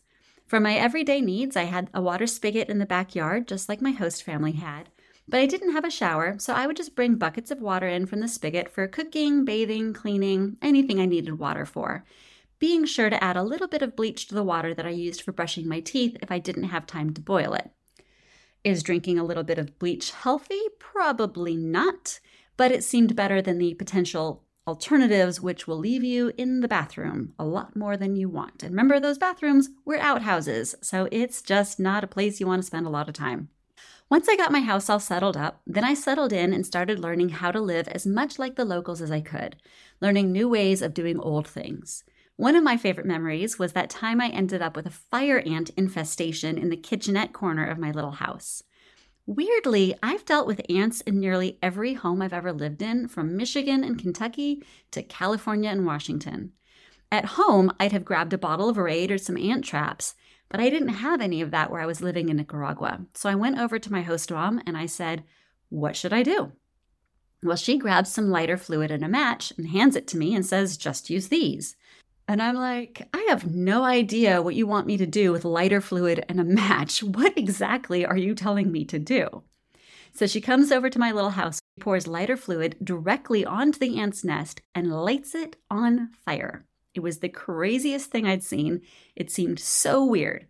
For 0.46 0.60
my 0.60 0.74
everyday 0.74 1.20
needs, 1.20 1.56
I 1.56 1.64
had 1.64 1.90
a 1.92 2.02
water 2.02 2.26
spigot 2.26 2.68
in 2.68 2.78
the 2.78 2.86
backyard, 2.86 3.48
just 3.48 3.68
like 3.68 3.80
my 3.80 3.90
host 3.90 4.22
family 4.22 4.52
had, 4.52 4.90
but 5.28 5.40
I 5.40 5.46
didn't 5.46 5.72
have 5.72 5.84
a 5.84 5.90
shower, 5.90 6.36
so 6.38 6.52
I 6.52 6.66
would 6.66 6.76
just 6.76 6.94
bring 6.94 7.14
buckets 7.14 7.50
of 7.50 7.60
water 7.60 7.88
in 7.88 8.06
from 8.06 8.20
the 8.20 8.28
spigot 8.28 8.68
for 8.68 8.86
cooking, 8.88 9.44
bathing, 9.44 9.92
cleaning, 9.92 10.56
anything 10.60 11.00
I 11.00 11.06
needed 11.06 11.38
water 11.38 11.64
for, 11.64 12.04
being 12.58 12.84
sure 12.84 13.10
to 13.10 13.22
add 13.22 13.36
a 13.36 13.42
little 13.42 13.68
bit 13.68 13.82
of 13.82 13.96
bleach 13.96 14.26
to 14.28 14.34
the 14.34 14.42
water 14.42 14.74
that 14.74 14.86
I 14.86 14.90
used 14.90 15.22
for 15.22 15.32
brushing 15.32 15.66
my 15.68 15.80
teeth 15.80 16.16
if 16.22 16.30
I 16.30 16.38
didn't 16.38 16.64
have 16.64 16.86
time 16.86 17.12
to 17.14 17.20
boil 17.20 17.54
it. 17.54 17.70
Is 18.64 18.82
drinking 18.82 19.18
a 19.18 19.24
little 19.24 19.42
bit 19.42 19.58
of 19.58 19.78
bleach 19.78 20.12
healthy? 20.12 20.60
Probably 20.78 21.56
not, 21.56 22.20
but 22.56 22.70
it 22.70 22.84
seemed 22.84 23.16
better 23.16 23.42
than 23.42 23.58
the 23.58 23.74
potential 23.74 24.44
alternatives, 24.66 25.40
which 25.40 25.66
will 25.66 25.78
leave 25.78 26.04
you 26.04 26.32
in 26.36 26.60
the 26.60 26.68
bathroom 26.68 27.34
a 27.38 27.44
lot 27.44 27.74
more 27.74 27.96
than 27.96 28.14
you 28.14 28.28
want. 28.28 28.62
And 28.62 28.72
remember, 28.72 29.00
those 29.00 29.18
bathrooms 29.18 29.70
were 29.84 29.98
outhouses, 29.98 30.76
so 30.80 31.08
it's 31.10 31.42
just 31.42 31.80
not 31.80 32.04
a 32.04 32.08
place 32.08 32.38
you 32.38 32.46
want 32.46 32.62
to 32.62 32.66
spend 32.66 32.86
a 32.86 32.90
lot 32.90 33.08
of 33.08 33.14
time. 33.14 33.48
Once 34.12 34.28
I 34.28 34.36
got 34.36 34.52
my 34.52 34.60
house 34.60 34.90
all 34.90 35.00
settled 35.00 35.38
up, 35.38 35.62
then 35.66 35.84
I 35.84 35.94
settled 35.94 36.34
in 36.34 36.52
and 36.52 36.66
started 36.66 36.98
learning 36.98 37.30
how 37.30 37.50
to 37.50 37.62
live 37.62 37.88
as 37.88 38.06
much 38.06 38.38
like 38.38 38.56
the 38.56 38.64
locals 38.66 39.00
as 39.00 39.10
I 39.10 39.22
could, 39.22 39.56
learning 40.02 40.30
new 40.30 40.50
ways 40.50 40.82
of 40.82 40.92
doing 40.92 41.18
old 41.18 41.48
things. 41.48 42.04
One 42.36 42.54
of 42.54 42.62
my 42.62 42.76
favorite 42.76 43.06
memories 43.06 43.58
was 43.58 43.72
that 43.72 43.88
time 43.88 44.20
I 44.20 44.28
ended 44.28 44.60
up 44.60 44.76
with 44.76 44.84
a 44.84 44.90
fire 44.90 45.38
ant 45.46 45.70
infestation 45.78 46.58
in 46.58 46.68
the 46.68 46.76
kitchenette 46.76 47.32
corner 47.32 47.64
of 47.64 47.78
my 47.78 47.90
little 47.90 48.10
house. 48.10 48.62
Weirdly, 49.24 49.94
I've 50.02 50.26
dealt 50.26 50.46
with 50.46 50.60
ants 50.68 51.00
in 51.00 51.18
nearly 51.18 51.58
every 51.62 51.94
home 51.94 52.20
I've 52.20 52.34
ever 52.34 52.52
lived 52.52 52.82
in, 52.82 53.08
from 53.08 53.34
Michigan 53.34 53.82
and 53.82 53.98
Kentucky 53.98 54.62
to 54.90 55.02
California 55.02 55.70
and 55.70 55.86
Washington. 55.86 56.52
At 57.10 57.24
home, 57.24 57.72
I'd 57.80 57.92
have 57.92 58.04
grabbed 58.04 58.34
a 58.34 58.38
bottle 58.38 58.68
of 58.68 58.76
Raid 58.76 59.10
or 59.10 59.16
some 59.16 59.38
ant 59.38 59.64
traps, 59.64 60.14
but 60.52 60.60
I 60.60 60.68
didn't 60.68 60.88
have 60.88 61.22
any 61.22 61.40
of 61.40 61.50
that 61.50 61.70
where 61.70 61.80
I 61.80 61.86
was 61.86 62.02
living 62.02 62.28
in 62.28 62.36
Nicaragua. 62.36 63.00
So 63.14 63.30
I 63.30 63.34
went 63.34 63.58
over 63.58 63.78
to 63.78 63.90
my 63.90 64.02
host 64.02 64.30
mom 64.30 64.60
and 64.66 64.76
I 64.76 64.84
said, 64.84 65.24
What 65.70 65.96
should 65.96 66.12
I 66.12 66.22
do? 66.22 66.52
Well, 67.42 67.56
she 67.56 67.78
grabs 67.78 68.12
some 68.12 68.30
lighter 68.30 68.58
fluid 68.58 68.90
and 68.90 69.02
a 69.02 69.08
match 69.08 69.50
and 69.56 69.70
hands 69.70 69.96
it 69.96 70.06
to 70.08 70.18
me 70.18 70.34
and 70.34 70.44
says, 70.44 70.76
Just 70.76 71.08
use 71.08 71.28
these. 71.28 71.74
And 72.28 72.42
I'm 72.42 72.54
like, 72.54 73.08
I 73.14 73.26
have 73.30 73.50
no 73.50 73.82
idea 73.82 74.42
what 74.42 74.54
you 74.54 74.66
want 74.66 74.86
me 74.86 74.98
to 74.98 75.06
do 75.06 75.32
with 75.32 75.46
lighter 75.46 75.80
fluid 75.80 76.22
and 76.28 76.38
a 76.38 76.44
match. 76.44 77.02
What 77.02 77.36
exactly 77.36 78.04
are 78.04 78.18
you 78.18 78.34
telling 78.34 78.70
me 78.70 78.84
to 78.84 78.98
do? 78.98 79.42
So 80.12 80.26
she 80.26 80.42
comes 80.42 80.70
over 80.70 80.90
to 80.90 80.98
my 80.98 81.12
little 81.12 81.30
house, 81.30 81.60
pours 81.80 82.06
lighter 82.06 82.36
fluid 82.36 82.76
directly 82.84 83.46
onto 83.46 83.78
the 83.78 83.98
ant's 83.98 84.22
nest, 84.22 84.60
and 84.74 84.92
lights 84.92 85.34
it 85.34 85.56
on 85.70 86.10
fire. 86.26 86.66
It 86.94 87.00
was 87.00 87.18
the 87.18 87.28
craziest 87.28 88.10
thing 88.10 88.26
I'd 88.26 88.42
seen. 88.42 88.82
It 89.16 89.30
seemed 89.30 89.58
so 89.58 90.04
weird. 90.04 90.46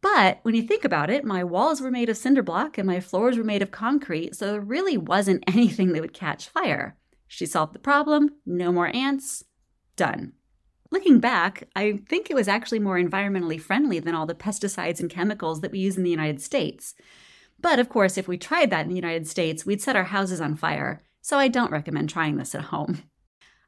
But 0.00 0.38
when 0.42 0.54
you 0.54 0.62
think 0.62 0.84
about 0.84 1.10
it, 1.10 1.24
my 1.24 1.42
walls 1.42 1.80
were 1.80 1.90
made 1.90 2.08
of 2.08 2.16
cinder 2.16 2.42
block 2.42 2.78
and 2.78 2.86
my 2.86 3.00
floors 3.00 3.36
were 3.36 3.44
made 3.44 3.62
of 3.62 3.70
concrete, 3.70 4.36
so 4.36 4.52
there 4.52 4.60
really 4.60 4.96
wasn't 4.96 5.44
anything 5.48 5.92
that 5.92 6.02
would 6.02 6.12
catch 6.12 6.48
fire. 6.48 6.96
She 7.26 7.46
solved 7.46 7.74
the 7.74 7.80
problem, 7.80 8.30
no 8.44 8.70
more 8.70 8.94
ants, 8.94 9.44
done. 9.96 10.32
Looking 10.90 11.18
back, 11.18 11.68
I 11.74 12.00
think 12.08 12.30
it 12.30 12.36
was 12.36 12.46
actually 12.46 12.78
more 12.78 12.98
environmentally 12.98 13.60
friendly 13.60 13.98
than 13.98 14.14
all 14.14 14.26
the 14.26 14.34
pesticides 14.34 15.00
and 15.00 15.10
chemicals 15.10 15.60
that 15.60 15.72
we 15.72 15.80
use 15.80 15.96
in 15.96 16.04
the 16.04 16.10
United 16.10 16.40
States. 16.40 16.94
But 17.60 17.78
of 17.78 17.88
course, 17.88 18.16
if 18.16 18.28
we 18.28 18.38
tried 18.38 18.70
that 18.70 18.82
in 18.82 18.90
the 18.90 18.94
United 18.94 19.26
States, 19.26 19.66
we'd 19.66 19.82
set 19.82 19.96
our 19.96 20.04
houses 20.04 20.40
on 20.40 20.54
fire, 20.54 21.02
so 21.20 21.38
I 21.38 21.48
don't 21.48 21.72
recommend 21.72 22.08
trying 22.08 22.36
this 22.36 22.54
at 22.54 22.66
home. 22.66 23.02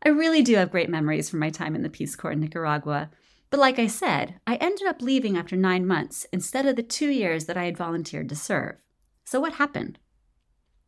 I 0.04 0.10
really 0.10 0.42
do 0.42 0.54
have 0.56 0.70
great 0.70 0.88
memories 0.88 1.28
from 1.28 1.40
my 1.40 1.50
time 1.50 1.74
in 1.74 1.82
the 1.82 1.90
Peace 1.90 2.14
Corps 2.14 2.32
in 2.32 2.40
Nicaragua. 2.40 3.10
But 3.50 3.60
like 3.60 3.78
I 3.78 3.86
said, 3.86 4.40
I 4.46 4.56
ended 4.56 4.86
up 4.86 5.02
leaving 5.02 5.36
after 5.36 5.56
nine 5.56 5.86
months 5.86 6.26
instead 6.32 6.66
of 6.66 6.76
the 6.76 6.82
two 6.82 7.08
years 7.08 7.46
that 7.46 7.56
I 7.56 7.64
had 7.64 7.76
volunteered 7.76 8.28
to 8.28 8.36
serve. 8.36 8.76
So 9.24 9.40
what 9.40 9.54
happened? 9.54 9.98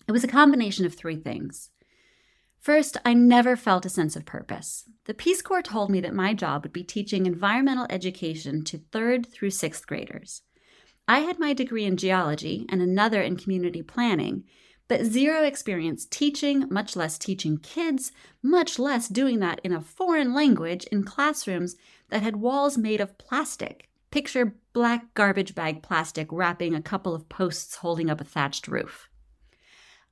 It 0.07 0.12
was 0.12 0.25
a 0.25 0.29
combination 0.29 0.85
of 0.87 0.95
three 0.95 1.17
things. 1.17 1.71
First, 2.61 2.99
I 3.05 3.14
never 3.14 3.57
felt 3.57 3.87
a 3.87 3.90
sense 3.90 4.17
of 4.17 4.26
purpose. 4.26 4.85
The 5.07 5.14
Peace 5.14 5.40
Corps 5.40 5.62
told 5.62 5.90
me 5.90 6.00
that 6.00 6.14
my 6.14 6.35
job 6.35 6.62
would 6.62 6.73
be 6.73 6.85
teaching 6.85 7.25
environmental 7.25 7.87
education 7.88 8.62
to 8.64 8.79
third 8.79 9.26
through 9.26 9.50
sixth 9.50 9.87
graders. 9.87 10.43
I 11.09 11.21
had 11.21 11.38
my 11.38 11.55
degree 11.55 11.87
in 11.87 11.97
geology 11.97 12.67
and 12.69 12.83
another 12.83 13.23
in 13.23 13.37
community 13.37 13.83
planning, 13.83 14.45
but 14.90 15.04
zero 15.04 15.44
experience 15.44 16.04
teaching, 16.04 16.66
much 16.68 16.97
less 16.97 17.16
teaching 17.16 17.59
kids, 17.59 18.11
much 18.42 18.76
less 18.76 19.06
doing 19.06 19.38
that 19.38 19.61
in 19.62 19.73
a 19.73 19.80
foreign 19.80 20.35
language 20.35 20.82
in 20.87 21.04
classrooms 21.04 21.76
that 22.09 22.25
had 22.25 22.35
walls 22.35 22.76
made 22.76 23.00
of 23.00 23.16
plastic. 23.16 23.88
Picture 24.11 24.56
black 24.73 25.14
garbage 25.14 25.54
bag 25.54 25.80
plastic 25.80 26.26
wrapping 26.32 26.75
a 26.75 26.82
couple 26.82 27.14
of 27.14 27.28
posts 27.28 27.76
holding 27.76 28.11
up 28.11 28.20
a 28.20 28.25
thatched 28.25 28.66
roof. 28.66 29.09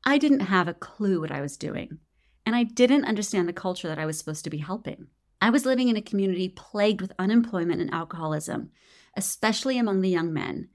I 0.05 0.17
didn't 0.17 0.41
have 0.47 0.69
a 0.69 0.75
clue 0.75 1.21
what 1.21 1.33
I 1.33 1.41
was 1.41 1.57
doing 1.57 1.99
and 2.47 2.55
I 2.55 2.63
didn't 2.63 3.05
understand 3.05 3.49
the 3.49 3.53
culture 3.53 3.89
that 3.89 3.99
I 3.99 4.07
was 4.07 4.17
supposed 4.17 4.45
to 4.45 4.51
be 4.51 4.59
helping. 4.59 5.09
I 5.43 5.51
was 5.51 5.67
living 5.67 5.89
in 5.89 5.97
a 5.97 6.03
community 6.03 6.51
plagued 6.51 7.01
with 7.01 7.13
unemployment 7.19 7.81
and 7.81 7.93
alcoholism, 7.93 8.71
especially 9.17 9.77
among 9.77 10.03
the 10.03 10.09
young 10.09 10.33
men. 10.33 10.69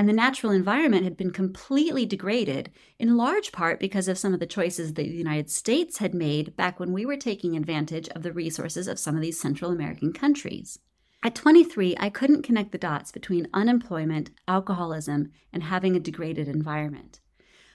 And 0.00 0.08
the 0.08 0.14
natural 0.14 0.50
environment 0.50 1.04
had 1.04 1.18
been 1.18 1.30
completely 1.30 2.06
degraded, 2.06 2.70
in 2.98 3.18
large 3.18 3.52
part 3.52 3.78
because 3.78 4.08
of 4.08 4.16
some 4.16 4.32
of 4.32 4.40
the 4.40 4.46
choices 4.46 4.94
that 4.94 5.02
the 5.02 5.10
United 5.10 5.50
States 5.50 5.98
had 5.98 6.14
made 6.14 6.56
back 6.56 6.80
when 6.80 6.94
we 6.94 7.04
were 7.04 7.18
taking 7.18 7.54
advantage 7.54 8.08
of 8.08 8.22
the 8.22 8.32
resources 8.32 8.88
of 8.88 8.98
some 8.98 9.14
of 9.14 9.20
these 9.20 9.38
Central 9.38 9.70
American 9.70 10.14
countries. 10.14 10.78
At 11.22 11.34
23, 11.34 11.96
I 12.00 12.08
couldn't 12.08 12.44
connect 12.44 12.72
the 12.72 12.78
dots 12.78 13.12
between 13.12 13.50
unemployment, 13.52 14.30
alcoholism, 14.48 15.32
and 15.52 15.64
having 15.64 15.94
a 15.94 16.00
degraded 16.00 16.48
environment. 16.48 17.20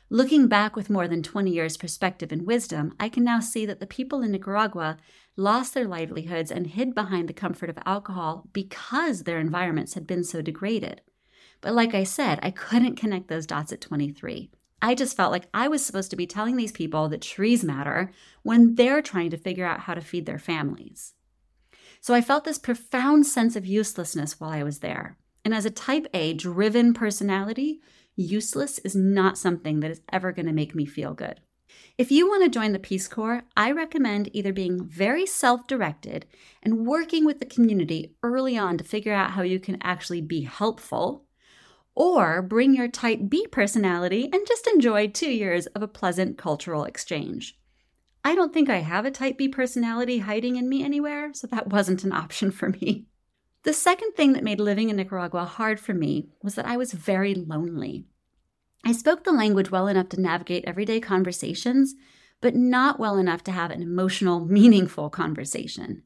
Looking 0.09 0.47
back 0.47 0.75
with 0.75 0.89
more 0.89 1.07
than 1.07 1.21
20 1.21 1.51
years' 1.51 1.77
perspective 1.77 2.31
and 2.31 2.47
wisdom, 2.47 2.95
I 2.99 3.07
can 3.07 3.23
now 3.23 3.39
see 3.39 3.67
that 3.67 3.79
the 3.79 3.85
people 3.85 4.23
in 4.23 4.31
Nicaragua 4.31 4.97
lost 5.37 5.75
their 5.75 5.87
livelihoods 5.87 6.49
and 6.49 6.65
hid 6.65 6.95
behind 6.95 7.29
the 7.29 7.33
comfort 7.33 7.69
of 7.69 7.77
alcohol 7.85 8.49
because 8.51 9.25
their 9.25 9.39
environments 9.39 9.93
had 9.93 10.07
been 10.07 10.23
so 10.23 10.41
degraded. 10.41 11.01
But 11.61 11.73
like 11.73 11.93
I 11.93 12.03
said, 12.03 12.39
I 12.41 12.51
couldn't 12.51 12.95
connect 12.95 13.27
those 13.27 13.45
dots 13.45 13.71
at 13.71 13.81
23. 13.81 14.49
I 14.81 14.93
just 14.93 15.17
felt 15.17 15.31
like 15.31 15.47
I 15.53 15.67
was 15.67 15.85
supposed 15.85 16.11
to 16.11 16.15
be 16.15 16.27
telling 16.27 16.57
these 16.57 16.71
people 16.71 17.09
that 17.09 17.21
trees 17.21 17.63
matter 17.63 18.11
when 18.43 18.75
they're 18.75 19.01
trying 19.01 19.31
to 19.31 19.37
figure 19.37 19.65
out 19.65 19.81
how 19.81 19.93
to 19.93 20.01
feed 20.01 20.25
their 20.25 20.37
families. 20.37 21.13
So 22.01 22.13
I 22.13 22.21
felt 22.21 22.43
this 22.43 22.59
profound 22.59 23.25
sense 23.25 23.55
of 23.55 23.65
uselessness 23.65 24.39
while 24.39 24.51
I 24.51 24.63
was 24.63 24.79
there. 24.79 25.17
And 25.43 25.53
as 25.53 25.65
a 25.65 25.71
type 25.71 26.07
A 26.13 26.33
driven 26.33 26.93
personality, 26.93 27.79
useless 28.15 28.79
is 28.79 28.95
not 28.95 29.37
something 29.37 29.79
that 29.79 29.91
is 29.91 30.01
ever 30.11 30.31
going 30.31 30.45
to 30.45 30.53
make 30.53 30.75
me 30.75 30.85
feel 30.85 31.13
good. 31.13 31.39
If 31.97 32.11
you 32.11 32.27
want 32.27 32.43
to 32.43 32.49
join 32.49 32.71
the 32.73 32.79
Peace 32.79 33.07
Corps, 33.07 33.43
I 33.57 33.71
recommend 33.71 34.29
either 34.33 34.53
being 34.53 34.85
very 34.85 35.25
self 35.25 35.65
directed 35.67 36.25
and 36.61 36.85
working 36.85 37.25
with 37.25 37.39
the 37.39 37.45
community 37.45 38.15
early 38.21 38.57
on 38.57 38.77
to 38.77 38.83
figure 38.83 39.13
out 39.13 39.31
how 39.31 39.41
you 39.41 39.59
can 39.59 39.77
actually 39.81 40.21
be 40.21 40.41
helpful, 40.41 41.24
or 41.95 42.41
bring 42.41 42.75
your 42.75 42.89
type 42.89 43.21
B 43.29 43.47
personality 43.49 44.29
and 44.31 44.45
just 44.47 44.67
enjoy 44.67 45.07
two 45.07 45.31
years 45.31 45.65
of 45.67 45.81
a 45.81 45.87
pleasant 45.87 46.37
cultural 46.37 46.83
exchange. 46.83 47.57
I 48.23 48.35
don't 48.35 48.53
think 48.53 48.69
I 48.69 48.77
have 48.77 49.05
a 49.05 49.11
type 49.11 49.37
B 49.37 49.47
personality 49.47 50.19
hiding 50.19 50.57
in 50.57 50.67
me 50.67 50.83
anywhere, 50.83 51.33
so 51.33 51.47
that 51.47 51.69
wasn't 51.69 52.03
an 52.03 52.11
option 52.11 52.51
for 52.51 52.69
me. 52.69 53.05
The 53.63 53.73
second 53.73 54.11
thing 54.13 54.33
that 54.33 54.43
made 54.43 54.59
living 54.59 54.89
in 54.89 54.97
Nicaragua 54.97 55.45
hard 55.45 55.79
for 55.79 55.93
me 55.93 56.29
was 56.43 56.55
that 56.55 56.67
I 56.67 56.77
was 56.77 56.93
very 56.93 57.33
lonely. 57.33 58.05
I 58.83 58.91
spoke 58.91 59.23
the 59.23 59.31
language 59.31 59.71
well 59.71 59.87
enough 59.87 60.09
to 60.09 60.21
navigate 60.21 60.65
everyday 60.65 60.99
conversations, 60.99 61.95
but 62.41 62.55
not 62.55 62.99
well 62.99 63.17
enough 63.17 63.43
to 63.45 63.51
have 63.51 63.71
an 63.71 63.81
emotional, 63.81 64.39
meaningful 64.45 65.09
conversation. 65.09 66.03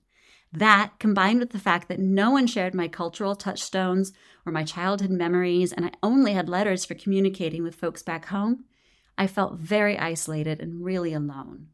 That, 0.52 0.94
combined 1.00 1.40
with 1.40 1.52
the 1.52 1.60
fact 1.60 1.88
that 1.90 2.00
no 2.00 2.32
one 2.32 2.48
shared 2.48 2.74
my 2.74 2.88
cultural 2.88 3.36
touchstones 3.36 4.12
or 4.46 4.52
my 4.52 4.64
childhood 4.64 5.12
memories, 5.12 5.72
and 5.72 5.86
I 5.86 5.92
only 6.02 6.34
had 6.34 6.50
letters 6.50 6.86
for 6.86 6.96
communicating 6.96 7.62
with 7.62 7.76
folks 7.76 8.02
back 8.02 8.26
home, 8.26 8.66
I 9.18 9.28
felt 9.28 9.60
very 9.60 9.98
isolated 9.98 10.60
and 10.60 10.84
really 10.84 11.14
alone. 11.14 11.68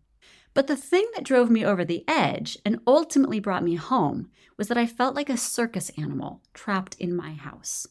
But 0.54 0.68
the 0.68 0.76
thing 0.76 1.08
that 1.14 1.24
drove 1.24 1.50
me 1.50 1.64
over 1.64 1.86
the 1.86 2.04
edge 2.08 2.58
and 2.66 2.80
ultimately 2.88 3.40
brought 3.40 3.64
me 3.64 3.76
home 3.76 4.30
was 4.58 4.68
that 4.68 4.78
I 4.78 4.88
felt 4.88 5.16
like 5.16 5.30
a 5.30 5.38
circus 5.38 5.92
animal 5.98 6.42
trapped 6.54 6.96
in 6.96 7.16
my 7.16 7.34
house. 7.34 7.88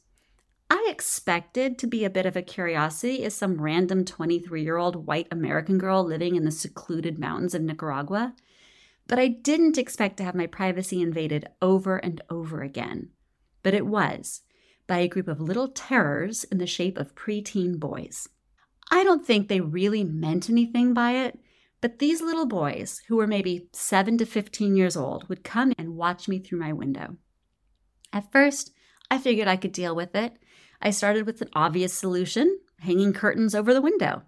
I 0.71 0.89
expected 0.91 1.79
to 1.79 1.87
be 1.87 2.05
a 2.05 2.11
bit 2.11 2.27
of 2.27 2.37
a 2.37 2.43
curiosity 2.43 3.23
as 3.25 3.35
some 3.35 3.61
random 3.61 4.05
23 4.05 4.63
year 4.63 4.77
old 4.77 5.07
white 5.07 5.29
American 5.31 5.79
girl 5.79 6.03
living 6.03 6.37
in 6.37 6.45
the 6.45 6.51
secluded 6.51 7.19
mountains 7.19 7.55
of 7.55 7.63
Nicaragua, 7.63 8.35
but 9.07 9.19
I 9.19 9.29
didn't 9.29 9.79
expect 9.79 10.17
to 10.19 10.25
have 10.25 10.35
my 10.35 10.47
privacy 10.47 11.03
invaded 11.03 11.49
over 11.61 11.97
and 11.97 12.21
over 12.31 12.63
again. 12.63 13.11
But 13.63 13.75
it 13.75 13.87
was 13.87 14.43
by 14.87 14.99
a 14.99 15.09
group 15.09 15.29
of 15.29 15.41
little 15.41 15.69
terrors 15.69 16.45
in 16.45 16.59
the 16.59 16.67
shape 16.67 16.99
of 16.99 17.15
preteen 17.15 17.79
boys. 17.79 18.29
I 18.91 19.05
don't 19.05 19.27
think 19.27 19.49
they 19.49 19.61
really 19.61 20.05
meant 20.05 20.51
anything 20.51 20.93
by 20.93 21.13
it, 21.13 21.39
but 21.81 21.99
these 21.99 22.21
little 22.21 22.47
boys, 22.47 23.01
who 23.09 23.17
were 23.17 23.27
maybe 23.27 23.69
7 23.73 24.19
to 24.19 24.27
15 24.27 24.77
years 24.77 24.97
old, 24.97 25.29
would 25.29 25.45
come 25.45 25.73
and 25.79 25.97
watch 25.97 26.29
me 26.29 26.39
through 26.39 26.59
my 26.59 26.73
window. 26.73 27.17
At 28.13 28.31
first, 28.33 28.73
I 29.11 29.19
figured 29.19 29.49
I 29.49 29.57
could 29.57 29.73
deal 29.73 29.95
with 29.95 30.15
it. 30.15 30.35
I 30.81 30.91
started 30.91 31.27
with 31.27 31.41
an 31.41 31.51
obvious 31.55 31.93
solution 31.93 32.59
hanging 32.81 33.13
curtains 33.13 33.55
over 33.55 33.73
the 33.73 33.83
window. 33.83 34.23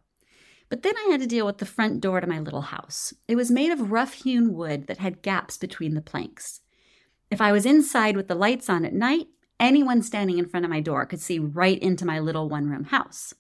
But 0.68 0.82
then 0.82 0.94
I 0.96 1.10
had 1.10 1.20
to 1.20 1.26
deal 1.26 1.46
with 1.46 1.58
the 1.58 1.66
front 1.66 2.00
door 2.00 2.20
to 2.20 2.26
my 2.26 2.40
little 2.40 2.62
house. 2.62 3.14
It 3.28 3.36
was 3.36 3.50
made 3.50 3.70
of 3.70 3.92
rough 3.92 4.14
hewn 4.14 4.54
wood 4.54 4.86
that 4.88 4.98
had 4.98 5.22
gaps 5.22 5.56
between 5.56 5.94
the 5.94 6.00
planks. 6.00 6.60
If 7.30 7.40
I 7.40 7.52
was 7.52 7.66
inside 7.66 8.16
with 8.16 8.28
the 8.28 8.34
lights 8.34 8.68
on 8.68 8.84
at 8.84 8.92
night, 8.92 9.28
anyone 9.60 10.02
standing 10.02 10.38
in 10.38 10.48
front 10.48 10.64
of 10.64 10.70
my 10.70 10.80
door 10.80 11.06
could 11.06 11.20
see 11.20 11.38
right 11.38 11.78
into 11.78 12.04
my 12.04 12.18
little 12.18 12.48
one 12.48 12.68
room 12.68 12.84
house. 12.84 13.34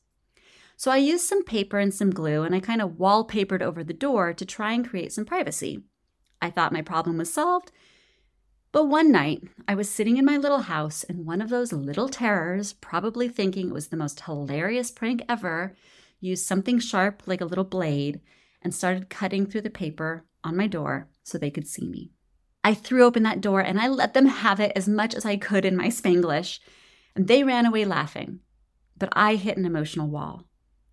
So 0.76 0.90
I 0.90 0.98
used 0.98 1.24
some 1.24 1.44
paper 1.44 1.78
and 1.78 1.92
some 1.92 2.10
glue 2.10 2.42
and 2.42 2.54
I 2.54 2.60
kind 2.60 2.82
of 2.82 2.92
wallpapered 2.92 3.62
over 3.62 3.82
the 3.82 3.92
door 3.92 4.32
to 4.32 4.44
try 4.44 4.72
and 4.72 4.88
create 4.88 5.12
some 5.12 5.24
privacy. 5.24 5.82
I 6.40 6.50
thought 6.50 6.72
my 6.72 6.82
problem 6.82 7.18
was 7.18 7.32
solved. 7.32 7.72
But 8.72 8.86
one 8.86 9.10
night, 9.10 9.42
I 9.66 9.74
was 9.74 9.88
sitting 9.88 10.18
in 10.18 10.24
my 10.26 10.36
little 10.36 10.62
house, 10.62 11.02
and 11.02 11.24
one 11.24 11.40
of 11.40 11.48
those 11.48 11.72
little 11.72 12.10
terrors, 12.10 12.74
probably 12.74 13.26
thinking 13.26 13.68
it 13.68 13.72
was 13.72 13.88
the 13.88 13.96
most 13.96 14.20
hilarious 14.20 14.90
prank 14.90 15.22
ever, 15.30 15.74
used 16.26 16.44
something 16.44 16.78
sharp 16.78 17.22
like 17.26 17.40
a 17.40 17.46
little 17.46 17.64
blade 17.64 18.20
and 18.62 18.74
started 18.74 19.08
cutting 19.08 19.46
through 19.46 19.62
the 19.62 19.70
paper 19.70 20.24
on 20.42 20.56
my 20.56 20.66
door 20.66 21.08
so 21.22 21.38
they 21.38 21.50
could 21.50 21.66
see 21.66 21.88
me. 21.88 22.10
I 22.64 22.74
threw 22.74 23.04
open 23.04 23.22
that 23.22 23.40
door 23.40 23.60
and 23.60 23.80
I 23.80 23.88
let 23.88 24.12
them 24.12 24.26
have 24.26 24.58
it 24.58 24.72
as 24.74 24.88
much 24.88 25.14
as 25.14 25.24
I 25.24 25.36
could 25.36 25.64
in 25.64 25.76
my 25.76 25.88
Spanglish, 25.88 26.58
and 27.14 27.28
they 27.28 27.44
ran 27.44 27.64
away 27.64 27.84
laughing. 27.84 28.40
But 28.98 29.10
I 29.12 29.36
hit 29.36 29.56
an 29.56 29.64
emotional 29.64 30.08
wall. 30.08 30.48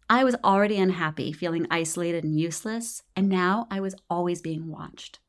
I 0.09 0.23
was 0.23 0.35
already 0.43 0.77
unhappy, 0.77 1.31
feeling 1.31 1.65
isolated 1.71 2.23
and 2.23 2.39
useless, 2.39 3.01
and 3.15 3.27
now 3.27 3.65
I 3.71 3.79
was 3.79 3.95
always 4.09 4.41
being 4.41 4.67
watched. 4.67 5.19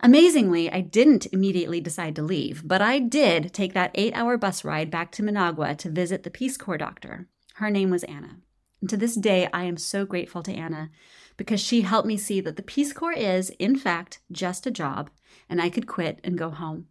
Amazingly, 0.00 0.70
I 0.70 0.82
didn't 0.82 1.26
immediately 1.32 1.80
decide 1.80 2.14
to 2.16 2.22
leave, 2.22 2.62
but 2.64 2.80
I 2.80 3.00
did 3.00 3.52
take 3.52 3.72
that 3.74 3.90
eight 3.96 4.14
hour 4.14 4.36
bus 4.36 4.64
ride 4.64 4.92
back 4.92 5.10
to 5.12 5.24
Managua 5.24 5.74
to 5.74 5.90
visit 5.90 6.22
the 6.22 6.30
Peace 6.30 6.56
Corps 6.56 6.78
doctor. 6.78 7.26
Her 7.54 7.70
name 7.70 7.90
was 7.90 8.04
Anna. 8.04 8.36
And 8.80 8.90
to 8.90 8.96
this 8.96 9.14
day, 9.14 9.48
I 9.52 9.64
am 9.64 9.76
so 9.76 10.04
grateful 10.04 10.42
to 10.44 10.52
Anna 10.52 10.90
because 11.36 11.60
she 11.60 11.82
helped 11.82 12.06
me 12.06 12.16
see 12.16 12.40
that 12.40 12.56
the 12.56 12.62
Peace 12.62 12.92
Corps 12.92 13.12
is, 13.12 13.50
in 13.58 13.76
fact, 13.76 14.20
just 14.30 14.66
a 14.66 14.70
job, 14.70 15.10
and 15.48 15.60
I 15.60 15.70
could 15.70 15.86
quit 15.86 16.20
and 16.22 16.38
go 16.38 16.50
home. 16.50 16.86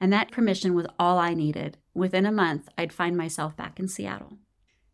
And 0.00 0.12
that 0.12 0.30
permission 0.30 0.74
was 0.74 0.86
all 0.98 1.18
I 1.18 1.34
needed. 1.34 1.78
Within 1.94 2.26
a 2.26 2.32
month, 2.32 2.68
I'd 2.78 2.92
find 2.92 3.16
myself 3.16 3.56
back 3.56 3.80
in 3.80 3.88
Seattle. 3.88 4.38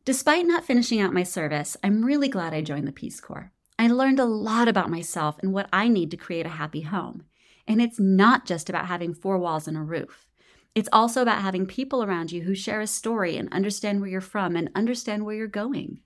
Despite 0.05 0.47
not 0.47 0.65
finishing 0.65 1.01
out 1.01 1.13
my 1.13 1.23
service, 1.23 1.77
I'm 1.83 2.05
really 2.05 2.29
glad 2.29 2.55
I 2.55 2.63
joined 2.63 2.87
the 2.87 2.93
Peace 2.93 3.21
Corps. 3.21 3.53
I 3.79 3.89
learned 3.89 4.21
a 4.21 4.25
lot 4.25 4.69
about 4.69 4.91
myself 4.91 5.37
and 5.41 5.53
what 5.53 5.69
I 5.73 5.89
need 5.89 6.11
to 6.13 6.17
create 6.17 6.47
a 6.47 6.51
happy 6.51 6.83
home. 6.83 7.25
And 7.67 7.81
it's 7.81 7.99
not 7.99 8.47
just 8.47 8.69
about 8.69 8.87
having 8.87 9.15
four 9.15 9.39
walls 9.39 9.67
and 9.67 9.77
a 9.77 9.81
roof. 9.81 10.27
It's 10.75 10.89
also 10.93 11.23
about 11.23 11.43
having 11.43 11.67
people 11.67 12.03
around 12.03 12.33
you 12.33 12.43
who 12.43 12.55
share 12.55 12.81
a 12.81 12.87
story 12.87 13.37
and 13.37 13.53
understand 13.53 14.01
where 14.01 14.11
you're 14.11 14.21
from 14.21 14.57
and 14.57 14.71
understand 14.75 15.25
where 15.25 15.35
you're 15.35 15.47
going. 15.47 16.01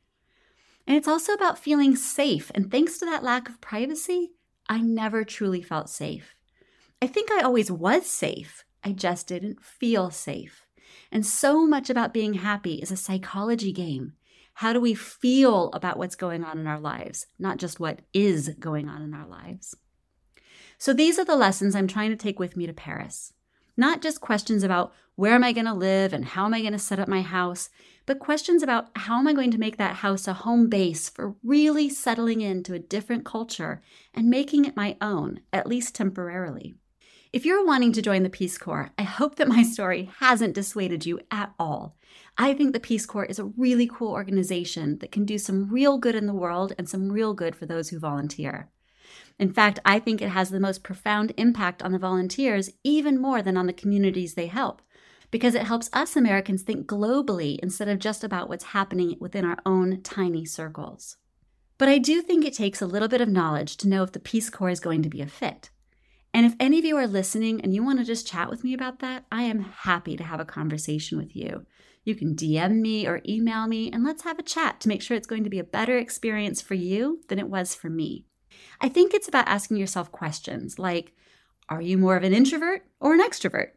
And 0.89 0.97
it's 0.97 1.07
also 1.07 1.35
about 1.35 1.59
feeling 1.59 1.95
safe. 1.97 2.51
And 2.55 2.71
thanks 2.71 2.97
to 2.99 3.05
that 3.05 3.23
lack 3.23 3.51
of 3.51 3.61
privacy, 3.61 4.33
I 4.71 4.81
never 4.81 5.23
truly 5.23 5.61
felt 5.61 5.91
safe. 5.91 6.35
I 7.03 7.07
think 7.07 7.31
I 7.31 7.43
always 7.43 7.71
was 7.71 8.07
safe, 8.07 8.65
I 8.83 8.93
just 8.93 9.27
didn't 9.29 9.63
feel 9.63 10.11
safe. 10.11 10.65
And 11.13 11.27
so 11.27 11.67
much 11.67 11.91
about 11.91 12.15
being 12.15 12.35
happy 12.35 12.77
is 12.77 12.91
a 12.91 12.97
psychology 12.97 13.71
game. 13.71 14.15
How 14.55 14.73
do 14.73 14.81
we 14.81 14.95
feel 14.95 15.71
about 15.75 15.99
what's 15.99 16.17
going 16.17 16.43
on 16.43 16.59
in 16.59 16.67
our 16.67 16.81
lives, 16.81 17.27
not 17.39 17.59
just 17.59 17.79
what 17.79 18.01
is 18.15 18.49
going 18.59 18.89
on 18.89 19.03
in 19.03 19.13
our 19.13 19.27
lives? 19.27 19.77
So 20.79 20.95
these 20.95 21.19
are 21.19 21.25
the 21.25 21.37
lessons 21.37 21.75
I'm 21.75 21.87
trying 21.87 22.11
to 22.11 22.17
take 22.17 22.39
with 22.39 22.57
me 22.57 22.67
to 22.67 22.73
Paris. 22.73 23.35
Not 23.77 24.01
just 24.01 24.23
questions 24.23 24.63
about 24.63 24.95
where 25.19 25.35
am 25.35 25.43
I 25.43 25.51
going 25.51 25.67
to 25.67 25.75
live 25.75 26.13
and 26.13 26.25
how 26.25 26.45
am 26.45 26.55
I 26.55 26.61
going 26.61 26.75
to 26.75 26.79
set 26.79 27.01
up 27.01 27.09
my 27.09 27.23
house, 27.23 27.71
but 28.07 28.21
questions 28.21 28.63
about 28.63 28.91
how 28.95 29.19
am 29.19 29.27
I 29.27 29.33
going 29.33 29.51
to 29.51 29.59
make 29.59 29.77
that 29.77 29.97
house 29.97 30.29
a 30.29 30.33
home 30.33 30.69
base 30.69 31.09
for 31.09 31.35
really 31.43 31.89
settling 31.89 32.41
into 32.41 32.73
a 32.73 32.79
different 32.79 33.25
culture 33.25 33.83
and 34.15 34.31
making 34.31 34.65
it 34.65 34.77
my 34.77 34.97
own, 35.01 35.41
at 35.53 35.67
least 35.67 35.97
temporarily. 35.97 36.77
If 37.33 37.45
you're 37.45 37.67
wanting 37.67 37.91
to 37.95 38.01
join 38.01 38.23
the 38.23 38.31
Peace 38.31 38.57
Corps, 38.59 38.93
I 38.97 39.03
hope 39.03 39.35
that 39.35 39.49
my 39.49 39.65
story 39.65 40.09
hasn't 40.21 40.55
dissuaded 40.55 41.05
you 41.05 41.19
at 41.33 41.53
all. 41.59 41.97
I 42.39 42.55
think 42.55 42.73
the 42.73 42.79
Peace 42.79 43.05
Corps 43.05 43.25
is 43.25 43.41
a 43.41 43.45
really 43.45 43.91
cool 43.93 44.13
organization 44.13 44.99
that 45.01 45.11
can 45.11 45.25
do 45.25 45.37
some 45.37 45.69
real 45.69 45.99
good 45.99 46.15
in 46.15 46.27
the 46.27 46.33
world 46.33 46.75
and 46.79 46.89
some 46.89 47.11
real 47.11 47.35
good 47.35 47.57
for 47.57 47.67
those 47.67 47.89
who 47.89 47.99
volunteer. 47.99 48.71
In 49.37 49.53
fact, 49.53 49.81
I 49.85 49.99
think 49.99 50.23
it 50.23 50.29
has 50.29 50.51
the 50.51 50.61
most 50.61 50.85
profound 50.85 51.33
impact 51.37 51.83
on 51.83 51.91
the 51.91 51.99
volunteers, 51.99 52.71
even 52.85 53.21
more 53.21 53.43
than 53.43 53.57
on 53.57 53.67
the 53.67 53.73
communities 53.73 54.35
they 54.35 54.47
help, 54.47 54.81
because 55.31 55.55
it 55.55 55.65
helps 55.65 55.91
us 55.93 56.17
Americans 56.17 56.63
think 56.63 56.87
globally 56.87 57.59
instead 57.63 57.89
of 57.89 57.99
just 57.99 58.25
about 58.25 58.49
what's 58.49 58.65
happening 58.65 59.17
within 59.21 59.45
our 59.45 59.59
own 59.67 60.03
tiny 60.03 60.45
circles. 60.45 61.17
But 61.77 61.89
I 61.89 61.99
do 61.99 62.23
think 62.23 62.45
it 62.45 62.55
takes 62.55 62.83
a 62.83 62.87
little 62.87 63.09
bit 63.09 63.21
of 63.21 63.29
knowledge 63.29 63.77
to 63.79 63.89
know 63.89 64.03
if 64.03 64.13
the 64.13 64.21
Peace 64.21 64.51
Corps 64.51 64.71
is 64.71 64.81
going 64.81 65.03
to 65.03 65.09
be 65.09 65.21
a 65.21 65.27
fit. 65.27 65.71
And 66.35 66.45
if 66.45 66.55
any 66.61 66.79
of 66.79 66.85
you 66.85 66.97
are 66.97 67.07
listening 67.07 67.61
and 67.61 67.75
you 67.75 67.83
want 67.83 67.99
to 68.01 68.05
just 68.05 68.27
chat 68.27 68.51
with 68.51 68.65
me 68.65 68.75
about 68.75 68.99
that, 68.99 69.25
I 69.31 69.43
am 69.43 69.61
happy 69.61 70.17
to 70.17 70.25
have 70.25 70.41
a 70.41 70.45
conversation 70.45 71.19
with 71.19 71.35
you. 71.35 71.67
You 72.05 72.15
can 72.15 72.35
DM 72.35 72.81
me 72.81 73.07
or 73.07 73.21
email 73.29 73.67
me 73.67 73.91
and 73.93 74.05
let's 74.05 74.23
have 74.23 74.39
a 74.39 74.43
chat 74.43 74.81
to 74.81 74.89
make 74.89 75.03
sure 75.03 75.17
it's 75.17 75.27
going 75.27 75.45
to 75.45 75.51
be 75.51 75.59
a 75.59 75.65
better 75.65 75.99
experience 75.99 76.61
for 76.61 76.75
you 76.75 77.21
than 77.29 77.39
it 77.39 77.49
was 77.49 77.75
for 77.75 77.91
me. 77.91 78.25
I 78.81 78.89
think 78.89 79.15
it's 79.15 79.29
about 79.29 79.49
asking 79.49 79.77
yourself 79.77 80.11
questions 80.11 80.79
like 80.79 81.13
Are 81.69 81.83
you 81.83 81.99
more 81.99 82.17
of 82.17 82.25
an 82.25 82.35
introvert 82.35 82.87
or 82.99 83.15
an 83.15 83.21
extrovert? 83.21 83.71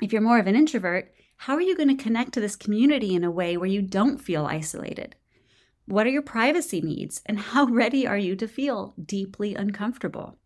If 0.00 0.12
you're 0.12 0.22
more 0.22 0.38
of 0.38 0.46
an 0.46 0.56
introvert, 0.56 1.12
how 1.36 1.54
are 1.54 1.60
you 1.60 1.76
going 1.76 1.94
to 1.94 2.02
connect 2.02 2.32
to 2.32 2.40
this 2.40 2.56
community 2.56 3.14
in 3.14 3.22
a 3.22 3.30
way 3.30 3.56
where 3.56 3.68
you 3.68 3.82
don't 3.82 4.18
feel 4.18 4.46
isolated? 4.46 5.14
What 5.84 6.06
are 6.06 6.10
your 6.10 6.22
privacy 6.22 6.80
needs, 6.80 7.20
and 7.26 7.38
how 7.38 7.66
ready 7.70 8.06
are 8.06 8.16
you 8.16 8.34
to 8.36 8.48
feel 8.48 8.94
deeply 9.02 9.54
uncomfortable? 9.54 10.38